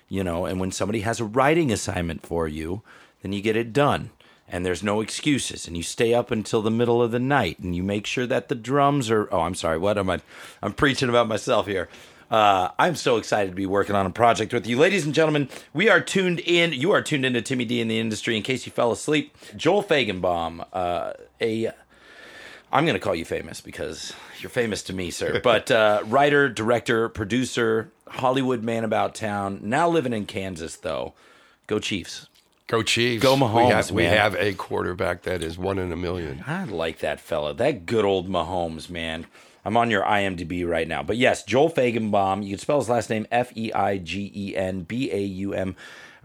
[0.08, 2.82] you know, and when somebody has a writing assignment for you,
[3.22, 4.10] then you get it done.
[4.52, 7.76] And there's no excuses, and you stay up until the middle of the night, and
[7.76, 9.30] you make sure that the drums are.
[9.32, 9.78] Oh, I'm sorry.
[9.78, 10.22] What am I?
[10.64, 11.88] I'm preaching about myself here.
[12.30, 14.78] Uh, I'm so excited to be working on a project with you.
[14.78, 16.74] Ladies and gentlemen, we are tuned in.
[16.74, 19.36] You are tuned into Timmy D in the industry in case you fell asleep.
[19.56, 21.72] Joel Feigenbaum, uh, a.
[22.72, 25.40] I'm going to call you famous because you're famous to me, sir.
[25.44, 29.62] But uh, writer, director, producer, Hollywood man about town.
[29.64, 31.14] Now living in Kansas, though.
[31.66, 32.28] Go Chiefs.
[32.68, 33.24] Go Chiefs.
[33.24, 36.44] Go Mahomes, We have, we have a quarterback that is one in a million.
[36.46, 37.56] I like that fella.
[37.56, 39.26] That good old Mahomes, man.
[39.66, 41.04] I'm on your IMDb right now.
[41.04, 42.44] But yes, Joel Feigenbaum.
[42.44, 45.54] You can spell his last name F E I G E N B A U
[45.54, 45.76] M.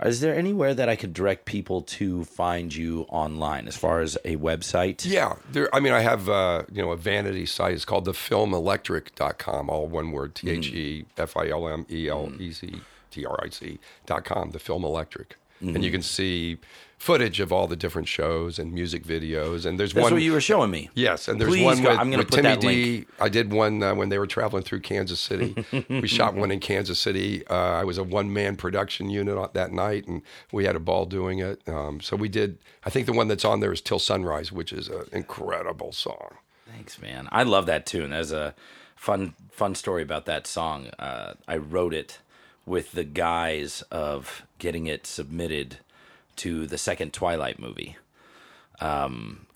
[0.03, 4.17] Is there anywhere that I could direct people to find you online as far as
[4.25, 5.05] a website?
[5.07, 5.73] Yeah, there.
[5.75, 7.75] I mean, I have uh, you know a vanity site.
[7.75, 9.71] It's called thefilmelectric.com.
[9.71, 13.25] All one word: T H E F I L M E L E C T
[13.25, 15.37] R I C dot com, the film electric.
[15.63, 15.77] Mm-hmm.
[15.77, 16.59] And you can see
[16.99, 19.67] footage of all the different shows and music videos.
[19.67, 20.89] And there's That's one what you were showing me.
[20.95, 22.67] Yes, and there's Please one go- with, I'm gonna with put Timmy that D.
[22.67, 23.09] link.
[23.21, 25.55] I did one uh, when they were traveling through Kansas City.
[25.89, 27.47] we shot one in Kansas City.
[27.47, 30.81] Uh, I was a one man production unit on that night, and we had a
[30.81, 31.61] ball doing it.
[31.69, 32.59] Um, so we did.
[32.85, 36.37] I think the one that's on there is "Till Sunrise," which is an incredible song.
[36.67, 37.29] Thanks, man.
[37.31, 38.11] I love that tune.
[38.11, 38.55] There's a
[38.97, 40.89] fun fun story about that song.
[40.99, 42.19] Uh, I wrote it
[42.67, 45.79] with the guise of getting it submitted
[46.37, 47.97] to the second Twilight movie.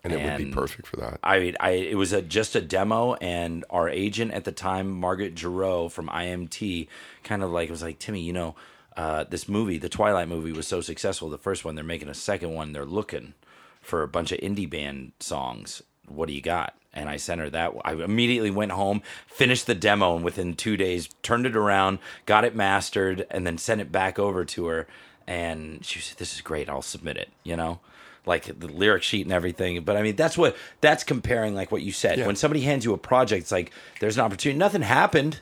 [0.04, 1.18] And it would be perfect for that.
[1.22, 4.90] I mean, I it was a, just a demo, and our agent at the time,
[4.90, 6.88] Margaret Giroux from IMT,
[7.24, 8.54] kind of like was like, Timmy, you know,
[8.96, 11.28] uh, this movie, the Twilight movie, was so successful.
[11.28, 12.72] The first one, they're making a second one.
[12.72, 13.34] They're looking
[13.80, 15.82] for a bunch of indie band songs.
[16.06, 16.74] What do you got?
[16.98, 17.72] And I sent her that.
[17.84, 22.44] I immediately went home, finished the demo, and within two days, turned it around, got
[22.44, 24.86] it mastered, and then sent it back over to her.
[25.26, 26.68] And she said, "This is great.
[26.68, 27.80] I'll submit it." You know,
[28.26, 29.82] like the lyric sheet and everything.
[29.84, 32.18] But I mean, that's what that's comparing, like what you said.
[32.18, 32.26] Yeah.
[32.26, 34.58] When somebody hands you a project, it's like there's an opportunity.
[34.58, 35.40] Nothing happened,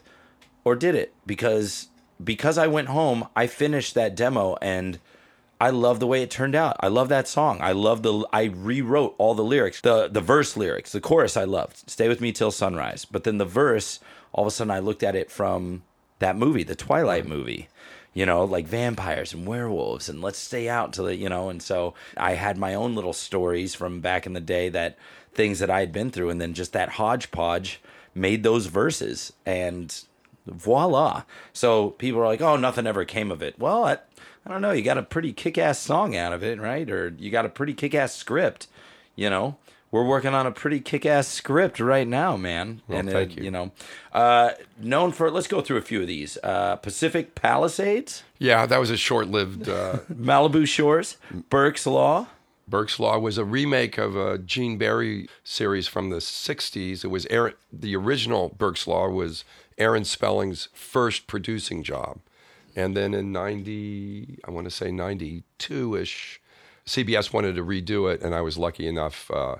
[0.64, 1.14] or did it?
[1.24, 1.88] Because
[2.22, 4.98] because I went home, I finished that demo and.
[5.60, 6.76] I love the way it turned out.
[6.80, 7.58] I love that song.
[7.62, 8.26] I love the.
[8.32, 11.36] I rewrote all the lyrics, the the verse lyrics, the chorus.
[11.36, 11.88] I loved.
[11.88, 13.04] Stay with me till sunrise.
[13.04, 14.00] But then the verse,
[14.32, 15.82] all of a sudden, I looked at it from
[16.18, 17.68] that movie, the Twilight movie.
[18.12, 21.48] You know, like vampires and werewolves, and let's stay out till the you know.
[21.48, 24.98] And so I had my own little stories from back in the day that
[25.34, 27.80] things that I had been through, and then just that hodgepodge
[28.14, 29.94] made those verses, and
[30.46, 31.22] voila.
[31.52, 33.92] So people are like, "Oh, nothing ever came of it." Well, I,
[34.46, 34.72] I don't know.
[34.72, 36.88] You got a pretty kick-ass song out of it, right?
[36.90, 38.68] Or you got a pretty kick-ass script.
[39.14, 39.56] You know,
[39.90, 42.82] we're working on a pretty kick-ass script right now, man.
[42.86, 43.44] Well, and thank uh, you.
[43.44, 43.72] You know,
[44.12, 45.30] uh, known for.
[45.30, 46.38] Let's go through a few of these.
[46.42, 49.68] Uh, Pacific Palisades, Yeah, that was a short lived.
[49.68, 51.16] Uh, Malibu Shores,
[51.50, 52.28] Burke's Law.
[52.68, 57.04] Burke's Law was a remake of a Gene Barry series from the 60s.
[57.04, 59.44] It was Aaron, the original Burke's Law was
[59.78, 62.18] Aaron Spelling's first producing job.
[62.74, 66.40] And then in 90, I want to say 92 ish,
[66.86, 69.56] CBS wanted to redo it, and I was lucky enough uh,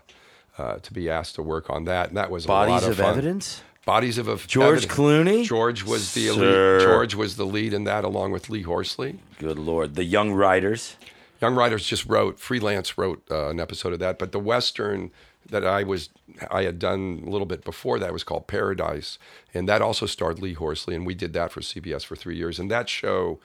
[0.58, 2.08] uh, to be asked to work on that.
[2.08, 3.06] And that was a lot Bodies of, of.
[3.06, 3.62] Evidence.
[3.84, 4.92] Bodies of, of George Evidence.
[4.92, 5.44] Clooney?
[5.44, 6.80] George was the lead.
[6.80, 9.20] George was the lead in that, along with Lee Horsley.
[9.38, 10.96] Good lord, the Young Riders.
[11.40, 15.11] Young Riders just wrote, freelance wrote uh, an episode of that, but the Western
[15.51, 16.11] that I was,
[16.51, 19.18] I had done a little bit before that was called Paradise.
[19.55, 20.94] And that also starred Lee Horsley.
[20.94, 22.59] And we did that for CBS for three years.
[22.59, 23.38] And that show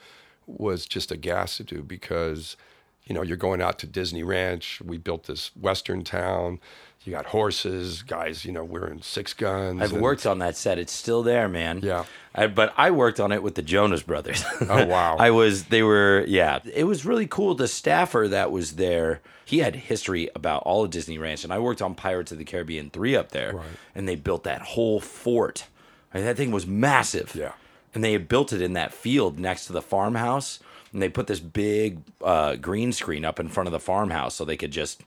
[0.46, 2.56] was just a gas to do because,
[3.04, 4.80] you know, you're going out to Disney Ranch.
[4.84, 6.60] We built this Western town.
[7.04, 9.82] You got horses, guys, you know, wearing six guns.
[9.82, 10.78] I've and- worked on that set.
[10.78, 11.80] It's still there, man.
[11.82, 12.04] Yeah.
[12.34, 14.44] I, but I worked on it with the Jonas Brothers.
[14.68, 15.16] Oh, wow.
[15.18, 15.64] I was.
[15.64, 16.24] They were.
[16.28, 16.60] Yeah.
[16.72, 17.54] It was really cool.
[17.54, 21.58] The staffer that was there, he had history about all of Disney Ranch, and I
[21.58, 23.66] worked on Pirates of the Caribbean three up there, Right.
[23.96, 25.66] and they built that whole fort.
[26.14, 27.34] I mean, that thing was massive.
[27.34, 27.52] Yeah.
[27.94, 30.60] And they had built it in that field next to the farmhouse,
[30.92, 34.44] and they put this big uh, green screen up in front of the farmhouse so
[34.46, 35.02] they could just,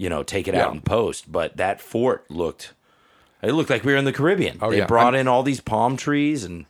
[0.00, 1.30] you know, take it out and post.
[1.30, 2.72] But that fort looked.
[3.42, 4.58] It looked like we were in the Caribbean.
[4.62, 4.86] Oh, they yeah.
[4.86, 6.64] brought I'm- in all these palm trees and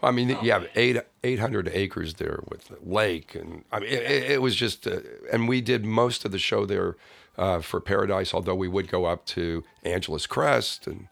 [0.00, 3.88] I mean, you have eight eight hundred acres there with the lake, and I mean,
[3.88, 4.86] it, it it was just.
[4.86, 5.00] Uh,
[5.32, 6.94] and we did most of the show there
[7.36, 11.08] uh, for Paradise, although we would go up to Angeles Crest, and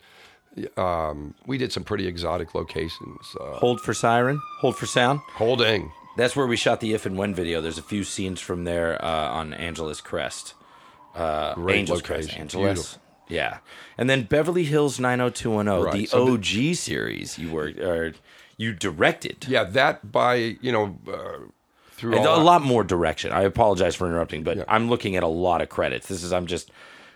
[0.79, 3.35] um, we did some pretty exotic locations.
[3.41, 5.19] Uh, hold for siren, hold for sound.
[5.35, 7.61] holding, That's where we shot the if and when video.
[7.61, 10.55] There's a few scenes from there uh, on Angeles Crest.
[11.17, 12.37] Uh, Great Angeles Crest.
[12.37, 12.75] Angeles.
[12.75, 13.03] Beautiful.
[13.29, 13.59] Yeah,
[13.99, 17.39] and then Beverly Hills 90210, Right, the so the- OG series.
[17.39, 18.13] You were, or
[18.57, 19.47] you directed.
[19.49, 21.39] yeah, that by you know uh,
[21.93, 23.33] through all a lot more direction.
[23.33, 24.65] I apologize for interrupting, but.
[24.69, 26.07] I'm looking at a lot of credits.
[26.07, 26.71] This is I'm just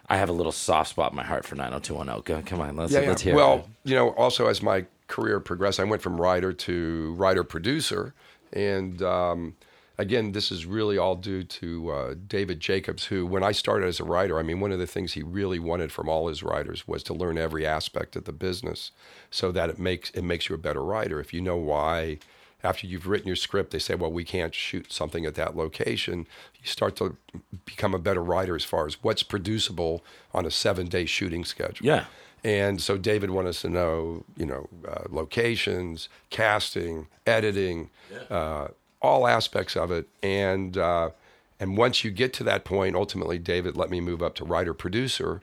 [0.08, 2.22] I have a little soft spot in my heart for 90210.
[2.24, 3.08] Go, come on, let's Yeah, yeah.
[3.10, 3.34] let's hear.
[3.36, 3.90] well, it.
[3.90, 8.14] you know, also as my career progressed, I went from writer to writer producer,
[8.52, 9.54] and um,
[10.00, 14.00] again, this is really all due to uh, David Jacobs, who, when I started as
[14.00, 16.88] a writer, I mean, one of the things he really wanted from all his writers
[16.88, 18.90] was to learn every aspect of the business,
[19.30, 21.20] so that it makes it makes you a better writer.
[21.20, 22.18] If you know why.
[22.62, 26.26] After you've written your script, they say, "Well, we can't shoot something at that location."
[26.60, 27.16] You start to
[27.64, 31.86] become a better writer as far as what's producible on a seven-day shooting schedule.
[31.86, 32.04] Yeah.
[32.44, 37.88] And so David wanted us to know, you know, uh, locations, casting, editing,
[38.28, 38.68] uh,
[39.02, 40.08] all aspects of it.
[40.22, 41.10] And uh,
[41.58, 44.74] and once you get to that point, ultimately, David let me move up to writer
[44.74, 45.40] producer,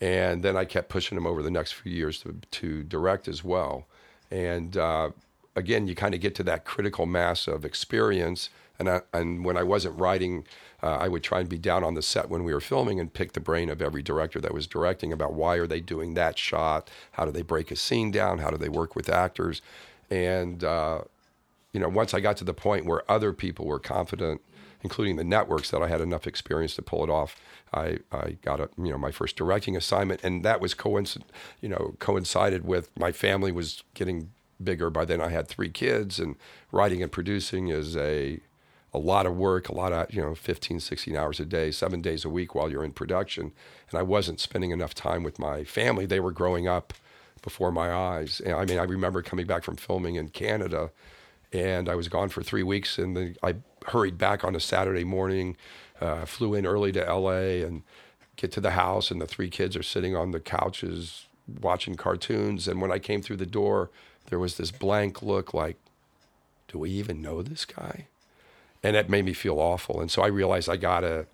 [0.00, 3.44] and then I kept pushing him over the next few years to to direct as
[3.44, 3.86] well.
[4.30, 5.10] And uh,
[5.56, 8.50] again, you kind of get to that critical mass of experience.
[8.78, 10.44] And I, and when I wasn't writing,
[10.84, 13.12] uh, I would try and be down on the set when we were filming and
[13.12, 16.38] pick the brain of every director that was directing about why are they doing that
[16.38, 19.62] shot, how do they break a scene down, how do they work with actors,
[20.10, 21.00] and uh,
[21.72, 24.40] you know, once I got to the point where other people were confident,
[24.82, 27.36] including the networks, that I had enough experience to pull it off,
[27.72, 31.68] I, I got a you know my first directing assignment, and that was coincident, you
[31.68, 34.30] know, coincided with my family was getting
[34.62, 34.90] bigger.
[34.90, 36.36] By then, I had three kids, and
[36.72, 38.40] writing and producing is a
[38.94, 42.00] a lot of work, a lot of, you know, 15, 16 hours a day, seven
[42.00, 43.52] days a week while you're in production.
[43.90, 46.06] And I wasn't spending enough time with my family.
[46.06, 46.94] They were growing up
[47.42, 48.40] before my eyes.
[48.40, 50.90] And I mean, I remember coming back from filming in Canada
[51.52, 52.98] and I was gone for three weeks.
[52.98, 55.56] And then I hurried back on a Saturday morning,
[56.00, 57.82] uh, flew in early to LA and
[58.36, 59.10] get to the house.
[59.10, 61.26] And the three kids are sitting on the couches
[61.60, 62.68] watching cartoons.
[62.68, 63.90] And when I came through the door,
[64.26, 65.76] there was this blank look like,
[66.68, 68.06] do we even know this guy?
[68.82, 70.00] And that made me feel awful.
[70.00, 71.26] And so I realized I got to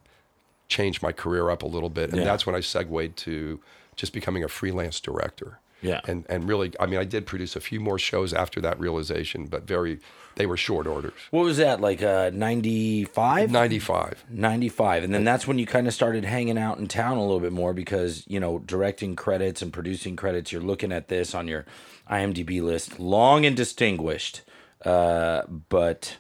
[0.69, 2.11] change my career up a little bit.
[2.11, 2.25] And Yeah.
[2.25, 3.61] that's when I segued to
[3.97, 5.59] just becoming a freelance director.
[5.85, 6.01] Yeah.
[6.07, 9.47] And and really, I mean, I did produce a few more shows after that realization,
[9.47, 10.01] but very,
[10.37, 11.13] they were short orders.
[11.31, 12.03] What was that like?
[12.03, 13.51] Uh, ninety five.
[13.51, 14.25] 95.
[14.31, 17.41] 95 and then that's when you kind of started hanging out in town a little
[17.41, 21.47] bit more because you know directing credits and producing credits you're looking at this on
[21.47, 21.65] your
[22.11, 24.43] imdb list long and distinguished
[24.85, 26.17] uh, but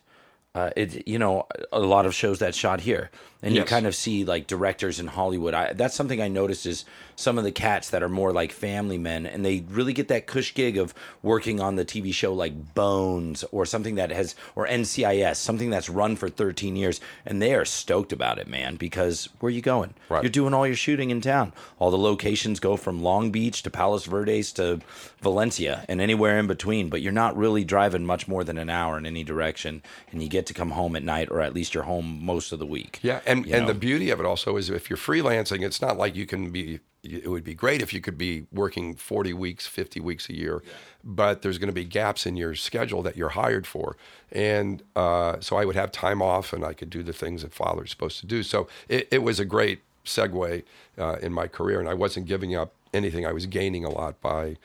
[0.54, 3.10] uh, it you know a lot of shows that shot here.
[3.42, 5.52] And you kind of see like directors in hollywood.
[5.52, 6.86] I, that's something i noticed is
[7.16, 10.26] some of the cats that are more like family men and they really get that
[10.26, 14.66] cush gig of working on the tv show like bones or something that has or
[14.66, 19.28] ncis something that's run for 13 years and they are stoked about it man because
[19.40, 19.92] where are you going?
[20.08, 20.22] Right.
[20.22, 21.52] you're doing all your shooting in town.
[21.78, 24.80] All the locations go from long beach to palos verdes to
[25.20, 28.96] valencia and anywhere in between but you're not really driving much more than an hour
[28.96, 31.84] in any direction and you get to come home at night or at least you're
[31.84, 33.66] home most of the week Yeah, and, and know?
[33.66, 36.80] the beauty of it also is if you're freelancing, it's not like you can be.
[37.02, 40.62] It would be great if you could be working 40 weeks, 50 weeks a year,
[41.04, 43.98] but there's going to be gaps in your schedule that you're hired for,
[44.32, 47.52] and uh, so I would have time off and I could do the things that
[47.52, 48.42] father's supposed to do.
[48.42, 50.62] So it, it was a great segue
[50.96, 53.26] uh, in my career, and I wasn't giving up anything.
[53.26, 54.56] I was gaining a lot by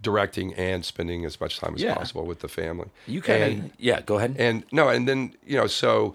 [0.00, 1.94] directing and spending as much time as Yeah.
[1.94, 2.88] possible with the family.
[3.06, 6.14] you can, yeah go ahead and no, and then you know, so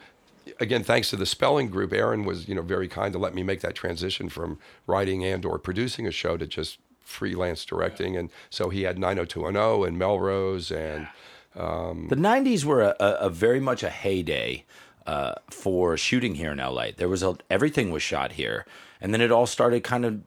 [0.60, 3.44] again, thanks to the spelling group, Aaron was you know very kind to let me
[3.44, 4.58] make that transition from
[4.88, 9.88] writing and or producing a show to just freelance directing, and so he had 90210
[9.88, 11.08] and Melrose and
[11.54, 14.64] The '90s were a, a, a very much a heyday
[15.06, 16.88] uh, for shooting here in LA.
[16.96, 18.66] There was a everything was shot here,
[19.02, 20.22] and then it all started kind of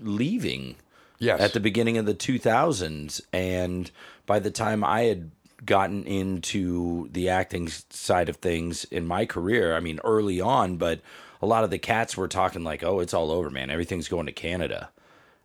[0.00, 0.76] leaving
[1.18, 3.20] yes, at the beginning of the 2000s.
[3.32, 3.90] And
[4.26, 5.30] by the time I had
[5.64, 11.00] gotten into the acting side of things in my career, I mean early on, but
[11.42, 13.70] a lot of the cats were talking like, "Oh, it's all over, man.
[13.70, 14.90] Everything's going to Canada."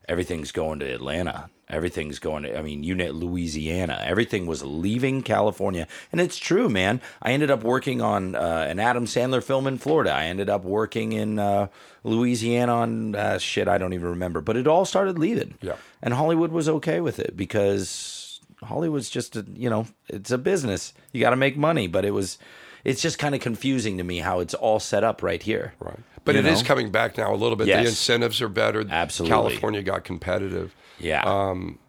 [0.07, 1.49] everything's going to Atlanta.
[1.71, 4.01] Everything's going I mean, you know, Louisiana.
[4.05, 5.87] Everything was leaving California.
[6.11, 7.01] And it's true, man.
[7.21, 10.11] I ended up working on uh, an Adam Sandler film in Florida.
[10.11, 11.67] I ended up working in uh,
[12.03, 14.41] Louisiana on uh, shit I don't even remember.
[14.41, 15.55] But it all started leaving.
[15.61, 15.77] Yeah.
[16.01, 20.93] And Hollywood was okay with it because Hollywood's just, a, you know, it's a business.
[21.13, 21.87] You got to make money.
[21.87, 22.37] But it was,
[22.83, 25.73] it's just kind of confusing to me how it's all set up right here.
[25.79, 25.99] right.
[26.23, 26.67] But it is know?
[26.67, 27.67] coming back now a little bit.
[27.67, 27.83] Yes.
[27.83, 28.85] The incentives are better.
[28.87, 29.31] Absolutely.
[29.31, 30.75] California got competitive.
[30.99, 31.23] Yeah.
[31.23, 31.79] Um,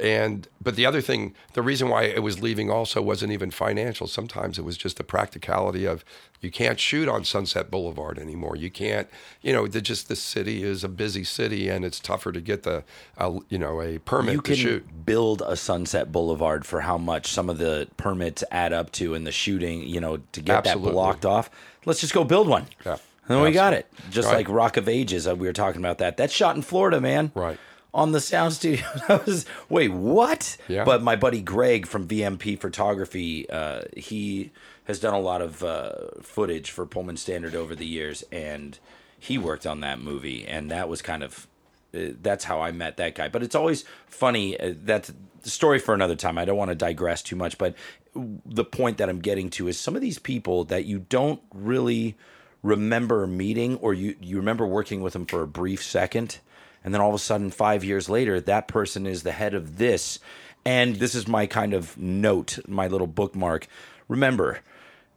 [0.00, 4.06] and but the other thing, the reason why it was leaving also wasn't even financial.
[4.06, 6.04] Sometimes it was just the practicality of
[6.40, 8.54] you can't shoot on Sunset Boulevard anymore.
[8.54, 9.08] You can't,
[9.42, 12.62] you know, the, just the city is a busy city, and it's tougher to get
[12.62, 12.84] the,
[13.16, 15.04] uh, you know, a permit you to can shoot.
[15.04, 19.24] build a Sunset Boulevard for how much some of the permits add up to in
[19.24, 20.90] the shooting, you know, to get Absolutely.
[20.90, 21.50] that blocked off.
[21.86, 22.66] Let's just go build one.
[22.86, 22.98] Yeah.
[23.28, 23.86] And then we got it.
[24.10, 24.38] Just Right.
[24.38, 26.16] like Rock of Ages, uh, we were talking about that.
[26.16, 27.30] That's shot in Florida, man.
[27.34, 27.58] Right.
[27.94, 28.84] On the sound studio.
[29.08, 30.56] I was, wait, what?
[30.68, 30.84] Yeah.
[30.84, 34.50] But my buddy Greg from VMP Photography, uh, he
[34.84, 38.78] has done a lot of uh, footage for Pullman Standard over the years, and
[39.18, 41.46] he worked on that movie, and that was kind of
[41.94, 43.28] uh, that's how I met that guy.
[43.28, 44.58] But it's always funny.
[44.58, 45.12] Uh, that's
[45.42, 46.38] the story for another time.
[46.38, 47.74] I don't want to digress too much, but
[48.14, 52.16] the point that I'm getting to is some of these people that you don't really
[52.62, 56.38] remember meeting, or you you remember working with them for a brief second,
[56.84, 59.78] and then all of a sudden, five years later, that person is the head of
[59.78, 60.18] this.
[60.64, 63.68] And this is my kind of note, my little bookmark.
[64.06, 64.60] Remember,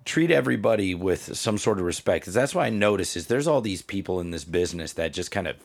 [0.06, 3.62] treat everybody with some sort of respect because that's what i notice is there's all
[3.62, 5.56] these people in this business that just kind of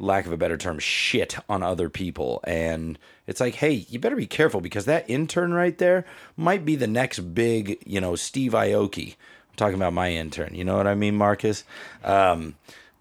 [0.00, 2.40] lack of a better term, shit on other people.
[2.44, 6.04] And it's like, hey, you better be careful because that intern right there
[6.36, 9.16] might be the next big, you know, Steve Aoki.
[9.58, 10.54] Talking about my intern.
[10.54, 11.64] You know what I mean, Marcus?
[12.02, 12.54] Um,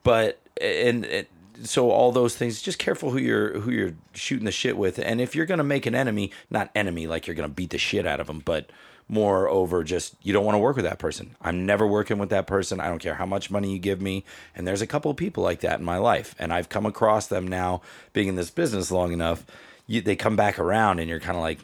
[0.04, 1.28] but and, and
[1.64, 5.00] so all those things, just careful who you're who you're shooting the shit with.
[5.00, 8.06] And if you're gonna make an enemy, not enemy like you're gonna beat the shit
[8.06, 8.70] out of them, but
[9.10, 11.36] more over just you don't want to work with that person.
[11.42, 12.80] I'm never working with that person.
[12.80, 14.26] I don't care how much money you give me.
[14.56, 17.28] And there's a couple of people like that in my life, and I've come across
[17.28, 17.82] them now
[18.14, 19.46] being in this business long enough.
[19.86, 21.60] You, they come back around, and you're kind of like,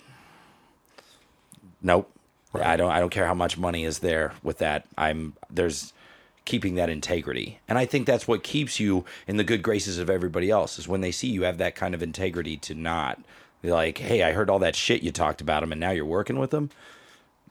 [1.81, 2.09] nope.
[2.61, 2.91] I don't.
[2.91, 4.85] I don't care how much money is there with that.
[4.97, 5.93] I'm there's
[6.45, 10.09] keeping that integrity, and I think that's what keeps you in the good graces of
[10.09, 10.77] everybody else.
[10.77, 13.19] Is when they see you have that kind of integrity to not
[13.61, 16.05] be like, hey, I heard all that shit you talked about them, and now you're
[16.05, 16.69] working with them.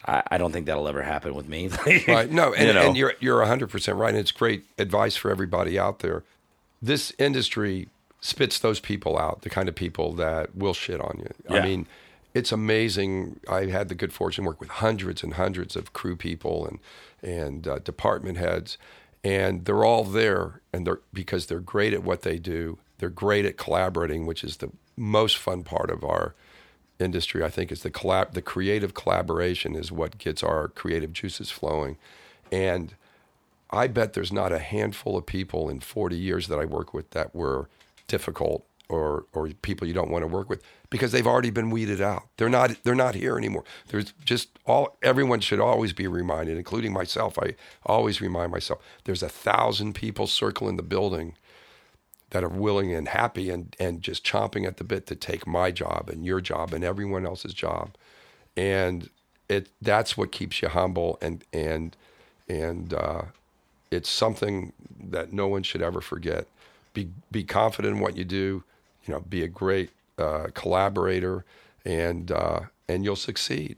[0.07, 1.71] I, I don't think that'll ever happen with me.
[2.09, 2.31] Right.
[2.31, 2.87] No, and, You know.
[2.89, 4.11] and you're you're 100% right.
[4.11, 6.23] And it's great advice for everybody out there.
[6.81, 7.89] This industry
[8.21, 11.31] spits those people out, the kind of people that will shit on you.
[11.51, 11.61] Yeah.
[11.61, 11.87] I mean,
[12.35, 13.41] it's amazing.
[13.49, 16.79] I had the good fortune to work with hundreds and hundreds of crew people and
[17.23, 18.79] and uh, department heads,
[19.23, 22.79] and they're all there, and they're because they're great at what they do.
[22.99, 26.35] They're great at collaborating, which is the most fun part of our
[26.99, 27.45] industry.
[27.45, 31.97] I think is the collab, the creative collaboration is what gets our creative juices flowing,
[32.51, 32.95] and
[33.71, 37.11] I bet there's not a handful of people in 40 years that I work with
[37.11, 37.69] that were
[38.07, 42.01] difficult or or people you don't want to work with because they've already been weeded
[42.01, 42.25] out.
[42.37, 43.65] They're not they're not here anymore.
[43.89, 47.39] There's just all everyone should always be reminded, including myself.
[47.39, 47.55] I
[47.87, 51.35] always remind myself there's a thousand people circling the building
[52.31, 55.71] that are willing and happy and and just chomping at the bit to take my
[55.71, 57.95] job and your job and everyone else's job.
[58.57, 59.09] And
[59.49, 61.97] it that's what keeps you humble and and
[62.49, 63.23] and uh,
[63.91, 66.47] it's something that no one should ever forget.
[66.95, 68.65] Be be confident in what you do.
[69.05, 71.45] You know, be a great uh, collaborator,
[71.85, 73.77] and uh, and you'll succeed.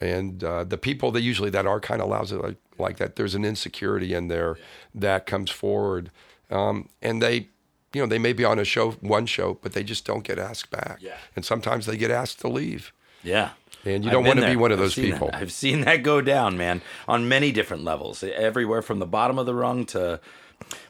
[0.00, 3.34] And uh, the people that usually that are kind of lousy like, like that, there's
[3.34, 4.58] an insecurity in there
[4.94, 6.10] that comes forward,
[6.50, 7.48] um, and they.
[7.94, 10.38] You know, they may be on a show, one show, but they just don't get
[10.38, 10.96] asked back.
[11.02, 11.18] Yeah.
[11.36, 12.90] And sometimes they get asked to leave.
[13.22, 13.50] Yeah.
[13.84, 15.20] And you don't want to be one of I've those seen that.
[15.20, 15.30] people.
[15.34, 18.22] I've seen that go down, man, on many different levels.
[18.22, 20.20] Everywhere from the bottom of the rung to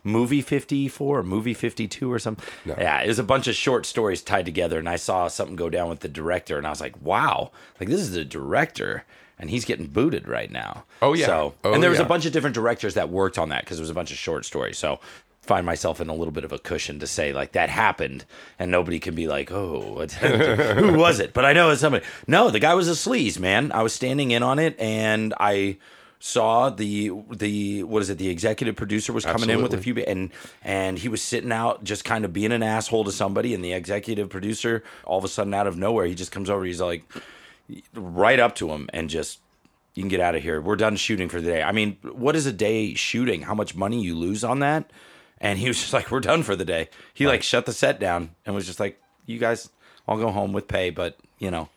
[0.05, 2.45] movie 54 or movie 52 or something.
[2.65, 4.79] Yeah, it was a bunch of short stories tied together.
[4.79, 7.51] And I saw something go down with the director, and I was like, wow,
[7.81, 9.05] like this is the director.
[9.39, 10.85] And he's getting booted right now.
[11.01, 11.27] Oh, yeah.
[11.27, 13.79] So, Oh, and there was a bunch of different directors that worked on that because
[13.79, 14.79] it was a bunch of short stories.
[14.79, 15.01] So,
[15.41, 18.25] find myself in a little bit of a cushion to say like that happened,
[18.61, 21.33] and nobody can be like, oh, what- who was it?
[21.33, 22.05] But I know it's somebody.
[22.29, 23.73] No, the guy was a sleaze, man.
[23.73, 25.79] I was standing in on it, and I
[26.25, 28.17] saw the the what is it?
[28.17, 30.31] The executive producer was coming in with a few, and
[30.63, 33.73] and he was sitting out just kind of being an asshole to somebody, and the
[33.73, 36.65] executive producer all of a sudden out of nowhere he just comes over.
[36.65, 37.03] He's like
[37.93, 39.41] right up to him and just
[39.95, 40.61] you can get out of here.
[40.61, 41.63] We're done shooting for the day.
[41.65, 43.43] I mean, what is a day shooting?
[43.43, 44.93] How much money you lose on that?
[45.41, 47.99] And he was just like, "We're done for the day." He like shut the set
[47.99, 49.71] down and was just like, "You guys,
[50.07, 51.69] I'll go home with pay, but you know,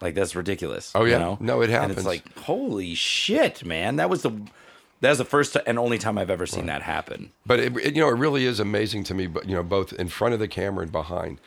[0.00, 1.18] like that's ridiculous." Oh, you yeah.
[1.18, 1.38] know?
[1.40, 1.98] No, it And happens.
[1.98, 3.96] it's like, holy shit, man!
[3.96, 4.30] That was the
[5.00, 7.30] that was the first and only time I've ever seen that happen.
[7.46, 9.26] But it, it- you know, it really is amazing to me.
[9.26, 11.38] But you know, both in front of the camera and behind.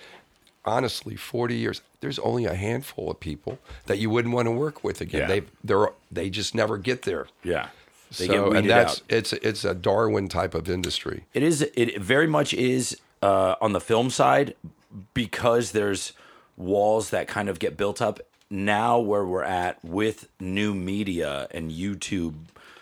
[0.65, 1.81] Honestly, forty years.
[1.99, 5.21] There's only a handful of people that you wouldn't want to work with again.
[5.21, 5.27] Yeah.
[5.27, 7.27] They they're they just never get there.
[7.43, 7.67] Yeah,
[8.17, 9.03] they so, and that's out.
[9.09, 11.25] it's it's a Darwin type of industry.
[11.33, 11.63] It is.
[11.75, 14.55] It very much is uh, on the film side
[15.13, 16.13] because there's
[16.55, 18.21] walls that kind of get built up
[18.53, 22.35] now where we're at with new media and YouTube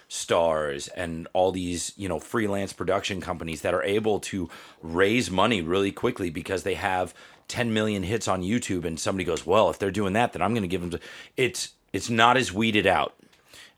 [0.09, 4.49] stars and all these you know freelance production companies that are able to
[4.81, 7.13] raise money really quickly because they have
[7.47, 10.51] 10 million hits on YouTube and somebody goes well if they're doing that then I'm
[10.53, 10.99] going to give them to
[11.37, 13.13] it's it's not as weeded out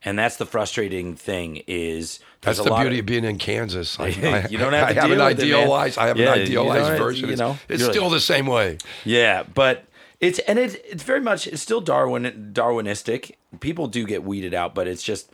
[0.03, 3.97] and that's the frustrating thing is That's the beauty of being in Kansas.
[3.99, 5.53] I, I- You don't have I to have deal an with it, man.
[5.59, 5.97] idealized.
[5.99, 7.27] I have Yeah, an idealized version.
[7.27, 8.79] you It's, know, it's you're like- still the same way.
[9.05, 9.85] Yeah, but
[10.23, 13.33] it's and it's it's very much it's still Darwin Darwinistic.
[13.59, 15.29] People do get weeded out, but it's just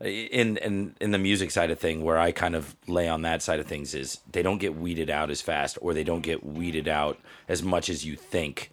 [0.00, 3.42] in in in the music side of thing where I kind of lay on that
[3.42, 6.44] side of things is they don't get weeded out as fast or they don't get
[6.44, 7.18] weeded out
[7.48, 8.70] as much as you think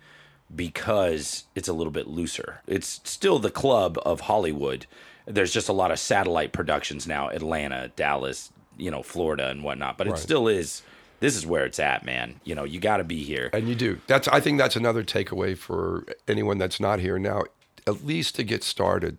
[0.56, 2.62] because it's a little bit looser.
[2.66, 4.86] It's still the club of Hollywood.
[5.26, 9.98] There's just a lot of satellite productions now, Atlanta, Dallas, you know, Florida and whatnot,
[9.98, 10.20] but it Right.
[10.20, 10.82] still is
[11.20, 12.40] this is where it's at, man.
[12.44, 13.50] You know, you got to be here.
[13.54, 14.00] And you do.
[14.08, 14.28] That's.
[14.28, 17.44] I think that's another takeaway for anyone that's not here now.
[17.86, 19.18] At least to get started,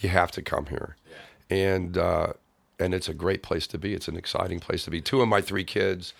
[0.00, 0.96] you have to come here,
[1.50, 2.34] and uh,
[2.78, 3.94] and it's a great place to be.
[3.94, 5.00] It's an exciting place to be.
[5.00, 6.12] Two of my three kids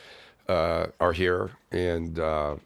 [0.49, 2.57] uh, are here, and uh,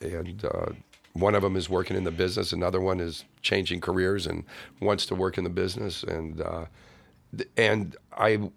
[0.00, 0.72] and uh,
[1.12, 2.52] one of them is working in the business.
[2.52, 4.44] Another one is changing careers and
[4.80, 6.02] wants to work in the business.
[6.02, 6.66] And uh,
[7.56, 8.50] and I,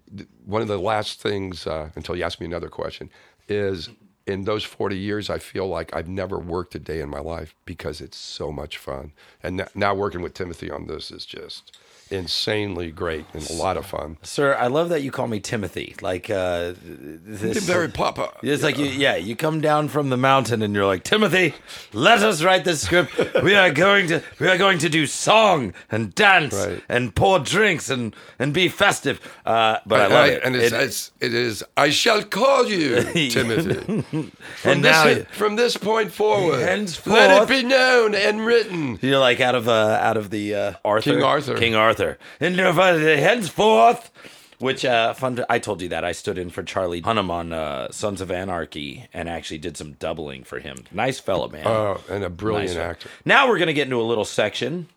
[0.44, 3.10] one of the last things uh, until you ask me another question
[3.50, 3.90] is
[4.26, 7.54] in those 40 years, I feel like I've never worked a day in my life
[7.64, 9.12] because it's so much fun.
[9.42, 11.76] And now working with Timothy on this is just
[12.12, 14.16] insanely great and a lot of fun.
[14.22, 15.94] Sir, I love that you call me Timothy.
[16.00, 17.64] Like uh, this.
[17.64, 18.32] Very Papa.
[18.42, 21.54] It's like you, yeah, you come down from the mountain and you're like Timothy.
[21.92, 23.12] Let us write this script.
[23.42, 26.82] We are going to we are going to do song and dance Right.
[26.88, 29.20] and pour drinks and and be festive.
[29.46, 30.42] Uh, but I, love it.
[30.44, 34.02] And it's, It- it's, it is, I shall call you, Timothy.
[34.10, 38.98] From, And this, now- from this point forward, Henceforth- let it be known and written.
[39.02, 41.56] You're like out of uh, out of the uh, Arthur King Arthur.
[41.58, 41.99] King Arthur.
[42.40, 44.10] And uh, henceforth,
[44.58, 45.44] which uh, fun.
[45.48, 49.06] I told you that I stood in for Charlie Hunnam on uh, Sons of Anarchy
[49.14, 50.84] and actually did some doubling for him.
[50.92, 51.66] Nice fellow, man.
[51.66, 53.08] Oh, and a brilliant Nice actor.
[53.24, 54.88] Now we're gonna get into a little section,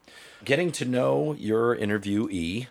[0.44, 2.68] getting to know your interviewee.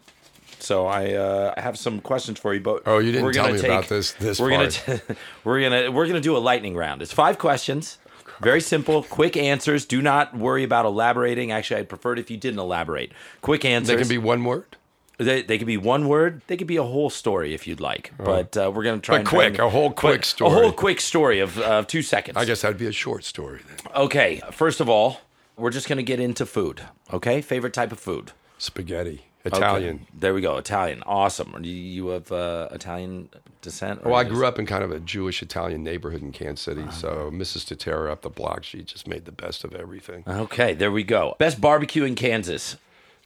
[0.59, 3.59] So I uh, have some questions for you, but Oh, you didn't we're tell me
[3.59, 4.81] about this- this we're part.
[4.87, 5.15] gonna t-
[5.45, 7.03] we're gonna we're gonna do a lightning round.
[7.03, 7.99] It's five questions.
[8.43, 9.87] Very simple, quick answers.
[9.87, 11.53] Do not worry about elaborating.
[11.53, 13.13] Actually, I'd prefer it if you didn't elaborate.
[13.41, 13.97] Quick answers.
[13.97, 14.77] They can be one word,
[15.19, 16.43] They, they could be one word.
[16.49, 18.13] They could be a whole story if you'd like.
[18.19, 19.15] But uh, we're gonna try.
[19.15, 20.51] But and quick, bang- a whole quick story.
[20.51, 22.37] A whole quick story of uh, two seconds.
[22.37, 23.93] I guess that'd be a short story then.
[23.95, 25.21] Okay, first of all,
[25.57, 26.83] we're just going to get into food.
[27.13, 28.33] Okay, favorite type of food?
[28.59, 30.07] Spaghetti, Okay, Italian.
[30.19, 30.57] There we go.
[30.57, 31.03] Italian.
[31.05, 31.53] Awesome.
[31.63, 33.29] You, you have uh, Italian
[33.61, 34.05] descent?
[34.05, 37.31] Well, I grew up in kind of a Jewish Italian neighborhood in Kansas City, so
[37.33, 37.65] Mrs.
[37.67, 40.23] Tatera up the block, she just made the best of everything.
[40.29, 41.35] Okay, there we go.
[41.39, 42.77] Best barbecue in Kansas.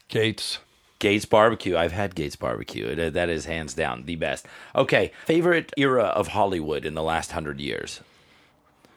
[0.08, 0.58] Gates,
[1.00, 1.76] Gates Barbecue.
[1.76, 3.10] I've had Gates Barbecue.
[3.10, 4.46] That is hands down the best.
[4.74, 8.00] Okay, favorite era of Hollywood in the last hundred years?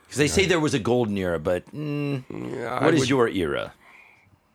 [0.05, 2.23] Because they say there was a golden era, but mm,
[2.55, 3.73] yeah, what I is would- your era?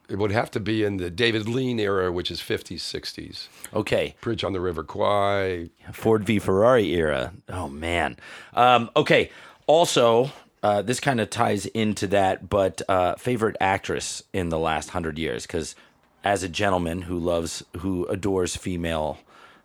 [0.09, 3.49] It would have to be in the David Lean era, which is 50s, 60s.
[3.73, 5.71] Okay, Bridge on the River Kwai.
[5.93, 7.33] Ford v Ferrari era.
[7.49, 8.17] Oh man.
[8.53, 9.31] Um, okay.
[9.67, 10.31] Also,
[10.63, 15.19] uh, this kind of ties into that, but uh, favorite actress in the last hundred
[15.19, 15.75] years, because
[16.23, 19.19] as a gentleman who loves, who adores female,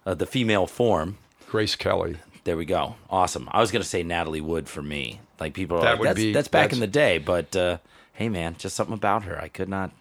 [0.06, 1.18] uh, the female form.
[1.48, 2.16] Grace Kelly.
[2.46, 2.96] There we go.
[3.10, 3.50] Awesome.
[3.52, 5.20] I was gonna say Natalie Wood for me.
[5.40, 7.78] Like people are That like, would that's, be- that's back in the day, but uh,
[8.14, 9.38] hey man, just something about her.
[9.40, 9.92] I could not.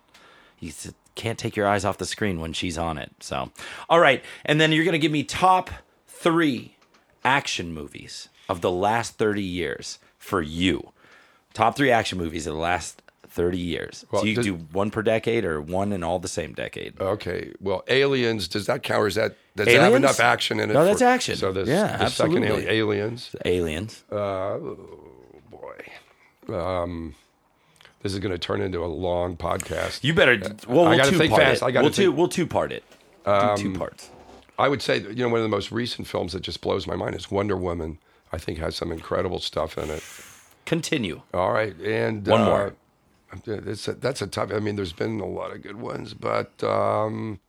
[0.60, 0.72] You
[1.14, 3.10] can't take your eyes off the screen when she's on it.
[3.20, 3.50] So,
[3.88, 5.70] all right, and then you're gonna give me top
[6.06, 6.76] three
[7.24, 10.92] action movies of the last thirty years for you.
[11.54, 14.04] Top three action movies of the last thirty years.
[14.10, 17.00] Well, so you does- do one per decade or one in all the same decade.
[17.00, 17.52] Okay.
[17.60, 19.02] Well, Aliens, does that count?
[19.02, 20.74] Or is that, does that have enough action in it?
[20.74, 21.36] No, that's for- action.
[21.36, 22.66] So this, Yeah, the second absolutely.
[22.68, 23.36] Ali- Aliens.
[23.44, 24.04] Aliens.
[24.08, 25.74] Boy.
[26.48, 27.14] Um,
[28.02, 30.04] this is going to turn into a long podcast.
[30.04, 30.38] You better.
[30.68, 31.62] Well, I we'll gotta two think fast.
[31.62, 31.64] it.
[31.66, 32.02] I gotta we'll two.
[32.02, 32.84] think- Um, We'll two part it.
[33.24, 34.10] do two parts.
[34.58, 36.96] I would say, you know, one of the most recent films that just blows my
[36.96, 37.98] mind is Wonder Woman.
[38.32, 40.02] I think has some incredible stuff in it.
[40.66, 41.22] Continue.
[41.32, 42.74] All right, and One uh, more.
[43.46, 44.52] It's a, that's a tough.
[44.52, 47.40] I mean, there's been a lot of good ones, but um,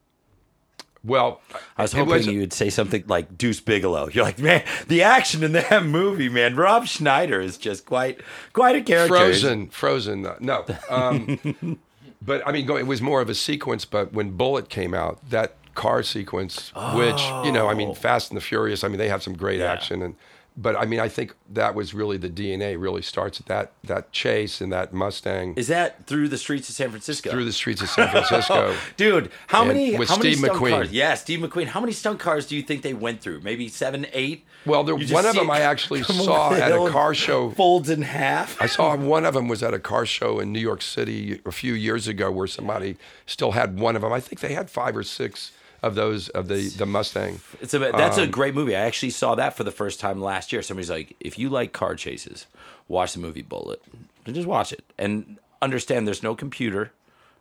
[1.03, 1.41] well,
[1.77, 4.09] I was hoping you would say something like Deuce Bigalow.
[4.13, 6.55] You're like, man, the action in that movie, man.
[6.55, 8.19] Rob Schneider is just quite,
[8.53, 9.15] quite a character.
[9.15, 10.25] Frozen, Frozen.
[10.25, 11.79] uh, No, um,
[12.21, 13.85] but I mean, go- it was more of a sequence.
[13.85, 18.37] But when Bullitt came out, that car sequence, which you know, I mean, Fast and
[18.37, 18.83] the Furious.
[18.83, 19.63] I mean, they have some great Oh.
[19.63, 19.71] Yeah.
[19.71, 20.15] action, and
[20.61, 22.79] but I mean, I think that was really the DNA.
[22.79, 26.75] Really starts at that that chase and that Mustang Is that through the streets of
[26.75, 27.31] San Francisco?
[27.31, 28.75] through the streets of San Francisco.
[28.97, 29.97] Dude, how And many?
[29.97, 30.69] with how many Steve stunt McQueen.
[30.71, 30.91] cars?
[30.91, 31.67] Yeah, Steve McQueen.
[31.67, 33.39] How many stunt cars do you think they went through?
[33.41, 34.45] Maybe seven, eight.
[34.65, 37.51] Well, there, one of them I actually saw at a car show.
[37.51, 38.61] Folds in half.
[38.61, 41.51] I saw one of them was at a car show in New York City a
[41.51, 44.11] few years ago, where somebody still had one of them.
[44.11, 45.51] I think they had five or six
[45.81, 47.39] of those of the the Mustang.
[47.61, 48.75] It's a that's Um, a great movie.
[48.75, 50.61] I actually saw that for the first time last year.
[50.61, 52.45] Somebody's like, if you like car chases,
[52.87, 53.81] watch the movie Bullitt.
[54.25, 56.91] And just watch it and understand there's no computer.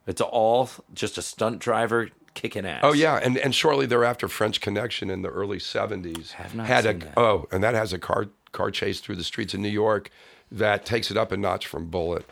[0.06, 2.80] It's all just a stunt driver kicking ass.
[2.82, 6.86] Oh yeah, and and shortly thereafter, French Connection in the early seventies Have not had
[6.86, 7.18] a that.
[7.18, 10.10] oh, and that has a car car chase through the streets of New York
[10.50, 12.24] that takes it up a notch from Bullitt.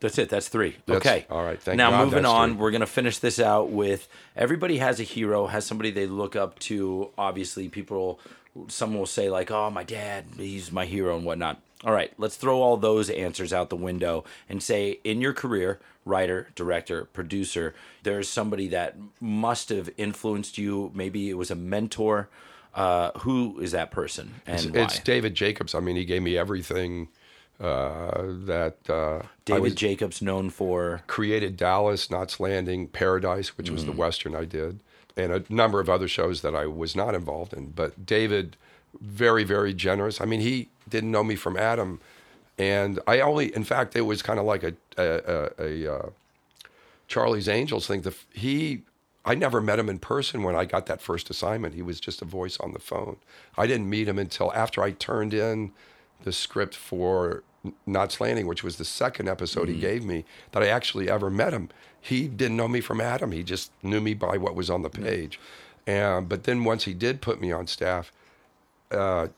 [0.00, 0.28] That's it.
[0.28, 0.76] That's three.
[0.86, 1.26] That's- okay.
[1.28, 2.58] all right, thank now God moving on, three.
[2.58, 6.58] we're gonna finish this out with everybody has a hero, has somebody they look up
[6.60, 7.10] to.
[7.18, 8.20] Obviously, people,
[8.68, 11.60] some will say like, "Oh, my dad, he's my hero" and whatnot.
[11.84, 15.78] All right, let's throw all those answers out the window and say, in your career,
[16.04, 17.72] writer, director, producer,
[18.02, 20.90] there's somebody that must have influenced you.
[20.92, 22.28] Maybe it was a mentor.
[22.74, 24.82] Uh, who is that person and why?
[24.82, 25.74] It's David Jacobs.
[25.74, 27.08] I mean, he gave me everything
[27.60, 33.92] uh, that uh, David Jacobs, known for created Dallas, Knots Landing, Paradise, which was the
[33.92, 34.80] Western I did,
[35.16, 37.70] and a number of other shows that I was not involved in.
[37.70, 38.56] But David,
[39.00, 40.20] very, very generous.
[40.20, 42.00] I mean, he didn't know me from Adam.
[42.58, 46.10] And I only, in fact, it was kind of like a, a, a, a uh,
[47.06, 48.02] Charlie's Angels thing.
[48.02, 48.82] The, he,
[49.24, 51.74] I never met him in person when I got that first assignment.
[51.74, 53.16] He was just a voice on the phone.
[53.56, 55.72] I didn't meet him until after I turned in
[56.24, 57.44] the script for
[57.86, 61.52] Knots Landing, which was the second episode he gave me that I actually ever met
[61.52, 61.68] him.
[62.00, 63.32] He didn't know me from Adam.
[63.32, 65.40] He just knew me by what was on the page.
[65.86, 68.12] And, but then once he did put me on staff,
[68.90, 69.28] uh,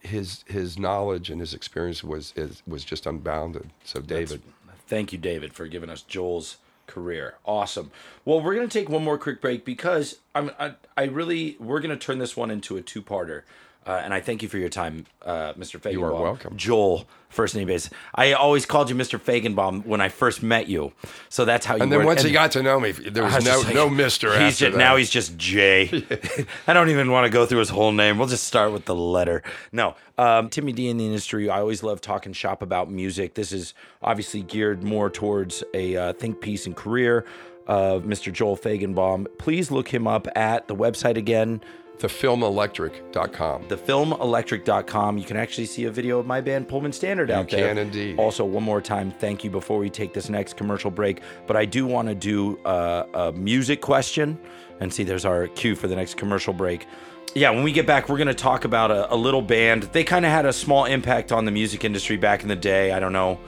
[0.00, 3.70] his his knowledge and his experience was is, was just unbounded.
[3.84, 4.42] So David,
[4.90, 6.56] Thank you, David, for giving us Joel's
[6.88, 7.36] career.
[7.44, 7.92] Awesome.
[8.24, 11.96] Well, we're gonna take one more quick break because I'm I, I really we're gonna
[11.96, 13.42] turn this one into a two parter.
[13.86, 15.80] Uh, and I thank you for your time, uh, Mr.
[15.80, 15.92] Feigenbaum.
[15.92, 16.54] You are welcome.
[16.56, 17.90] Joel, first name basis.
[18.14, 19.18] I always called you Mr.
[19.18, 20.92] Feigenbaum when I first met you,
[21.30, 21.82] so that's how you.
[21.82, 23.88] and then were- once he got to know me, there was was no like- no
[23.88, 24.28] Mister.
[24.28, 24.78] He's after just, that.
[24.78, 25.88] now he's just Jay.
[26.66, 28.18] I don't even want to go through his whole name.
[28.18, 29.42] We'll just start with the letter.
[29.72, 31.48] No, um, Timmy D in the industry.
[31.48, 33.32] I always love talking shop about music.
[33.34, 33.72] This is
[34.02, 37.24] obviously geared more towards a uh, think piece and career
[37.66, 38.30] of Mr.
[38.30, 39.26] Joel Feigenbaum.
[39.38, 41.62] Please look him up at the website again.
[42.00, 43.64] thefilmelectric.com.
[43.64, 45.18] thefilmelectric.com.
[45.18, 47.60] You can actually see a video of my band Pullman Standard out there.
[47.60, 48.18] You can indeed.
[48.18, 51.22] Also, one more time, thank you before we take this next commercial break.
[51.46, 54.38] But I do want to do a, a music question
[54.80, 56.86] and see, there's our cue for the next commercial break.
[57.34, 59.84] Yeah, when we get back, we're going to talk about a, a little band.
[59.84, 62.90] They kind of had a small impact on the music industry back in the day.
[62.90, 63.38] I don't know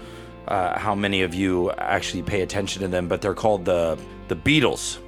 [0.47, 3.99] uh, how many of you actually pay attention to them, but they're called the
[4.29, 4.99] the Beatles.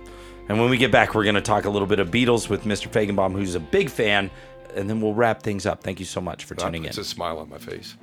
[0.49, 2.65] And when we get back, we're going to talk a little bit of Beatles with
[2.65, 2.89] Mr.
[2.89, 4.31] Feigenbaum, who's a big fan,
[4.75, 5.83] and then we'll wrap things up.
[5.83, 6.91] Thank you so much for tuning in.
[6.91, 7.97] It's a smile on my face.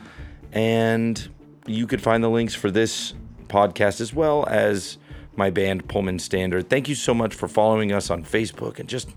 [0.52, 1.28] and
[1.66, 3.14] you could find the links for this
[3.48, 4.98] podcast as well as
[5.36, 6.68] my band Pullman Standard.
[6.68, 9.08] Thank you so much for following us on Facebook and just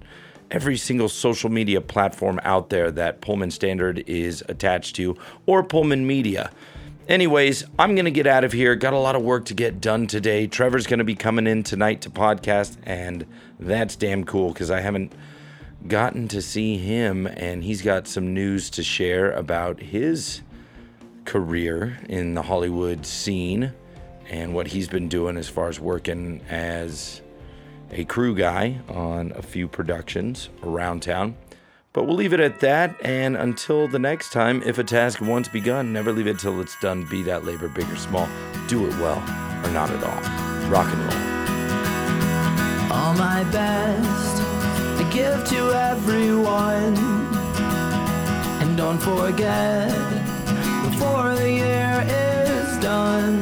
[0.51, 6.05] every single social media platform out there that Pullman Standard is attached to or Pullman
[6.05, 6.51] Media.
[7.07, 8.75] Anyways, I'm going to get out of here.
[8.75, 10.47] Got a lot of work to get done today.
[10.47, 13.25] Trevor's going to be coming in tonight to podcast, and
[13.59, 15.13] that's damn cool because I haven't
[15.87, 20.41] gotten to see him, and he's got some news to share about his
[21.26, 23.73] career in the Hollywood scene
[24.30, 27.21] and what he's been doing as far as working as
[27.91, 31.36] a crew guy on a few productions around town.
[31.93, 32.95] But we'll leave it at that.
[33.05, 36.78] And until the next time, if a task once begun, never leave it till it's
[36.82, 38.28] done, be that labor big or small.
[38.67, 39.19] Do it well
[39.65, 40.69] or not at all.
[40.69, 41.36] Rock and roll.
[42.91, 44.38] all my best
[44.97, 46.95] to give to everyone.
[48.61, 50.24] And don't forget,
[50.97, 53.41] before the year is done,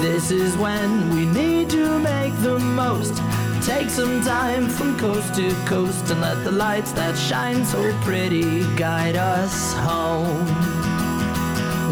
[0.00, 3.20] this is when we need to make the most.
[3.60, 8.64] Take some time from coast to coast and let the lights that shine so pretty
[8.76, 10.46] guide us home.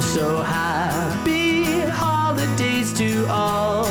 [0.01, 3.85] So happy holidays to all.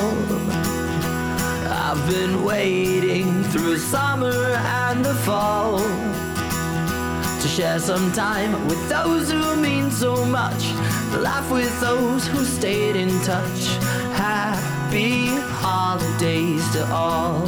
[1.85, 4.39] I've been waiting through summer
[4.83, 5.77] and the fall
[7.41, 10.61] to share some time with those who mean so much.
[11.17, 13.67] Laugh with those who stayed in touch.
[14.13, 15.27] Happy
[15.63, 17.47] holidays to all.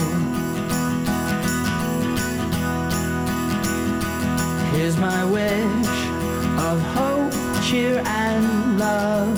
[4.71, 5.99] Here's my wish
[6.69, 7.33] of hope,
[7.65, 9.37] cheer, and love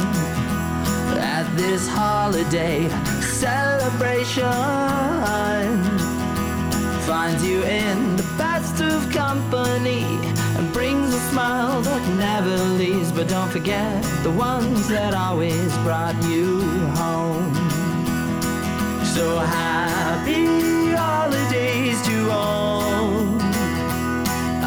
[1.17, 2.89] at this holiday
[3.21, 4.43] celebration
[7.05, 10.05] finds you in the best of company
[10.73, 13.11] brings a smile that never leaves.
[13.11, 16.61] But don't forget the ones that always brought you
[17.01, 17.53] home.
[19.15, 23.23] So happy holidays to all.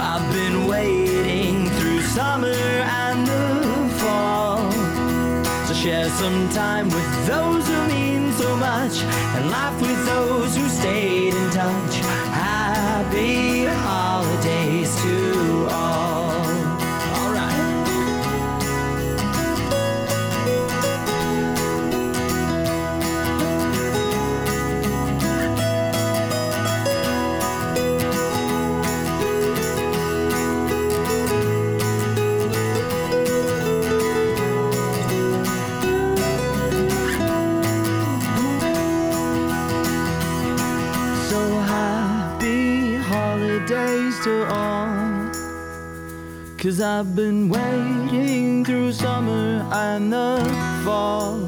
[0.09, 2.63] I've been waiting through summer
[3.03, 4.71] and the fall
[5.69, 9.03] to share some time with those who mean so much
[9.35, 11.95] and laugh with those who stayed in touch.
[12.31, 14.46] Happy holidays
[46.77, 50.37] Cause I've been waiting through summer and the
[50.85, 51.41] fall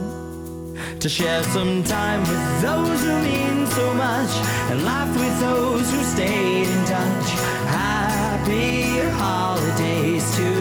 [1.00, 4.30] to share some time with those who mean so much
[4.70, 7.28] and laugh with those who stayed in touch.
[7.68, 10.57] Happy holidays to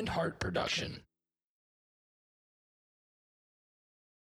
[0.00, 1.02] Diamond Heart production.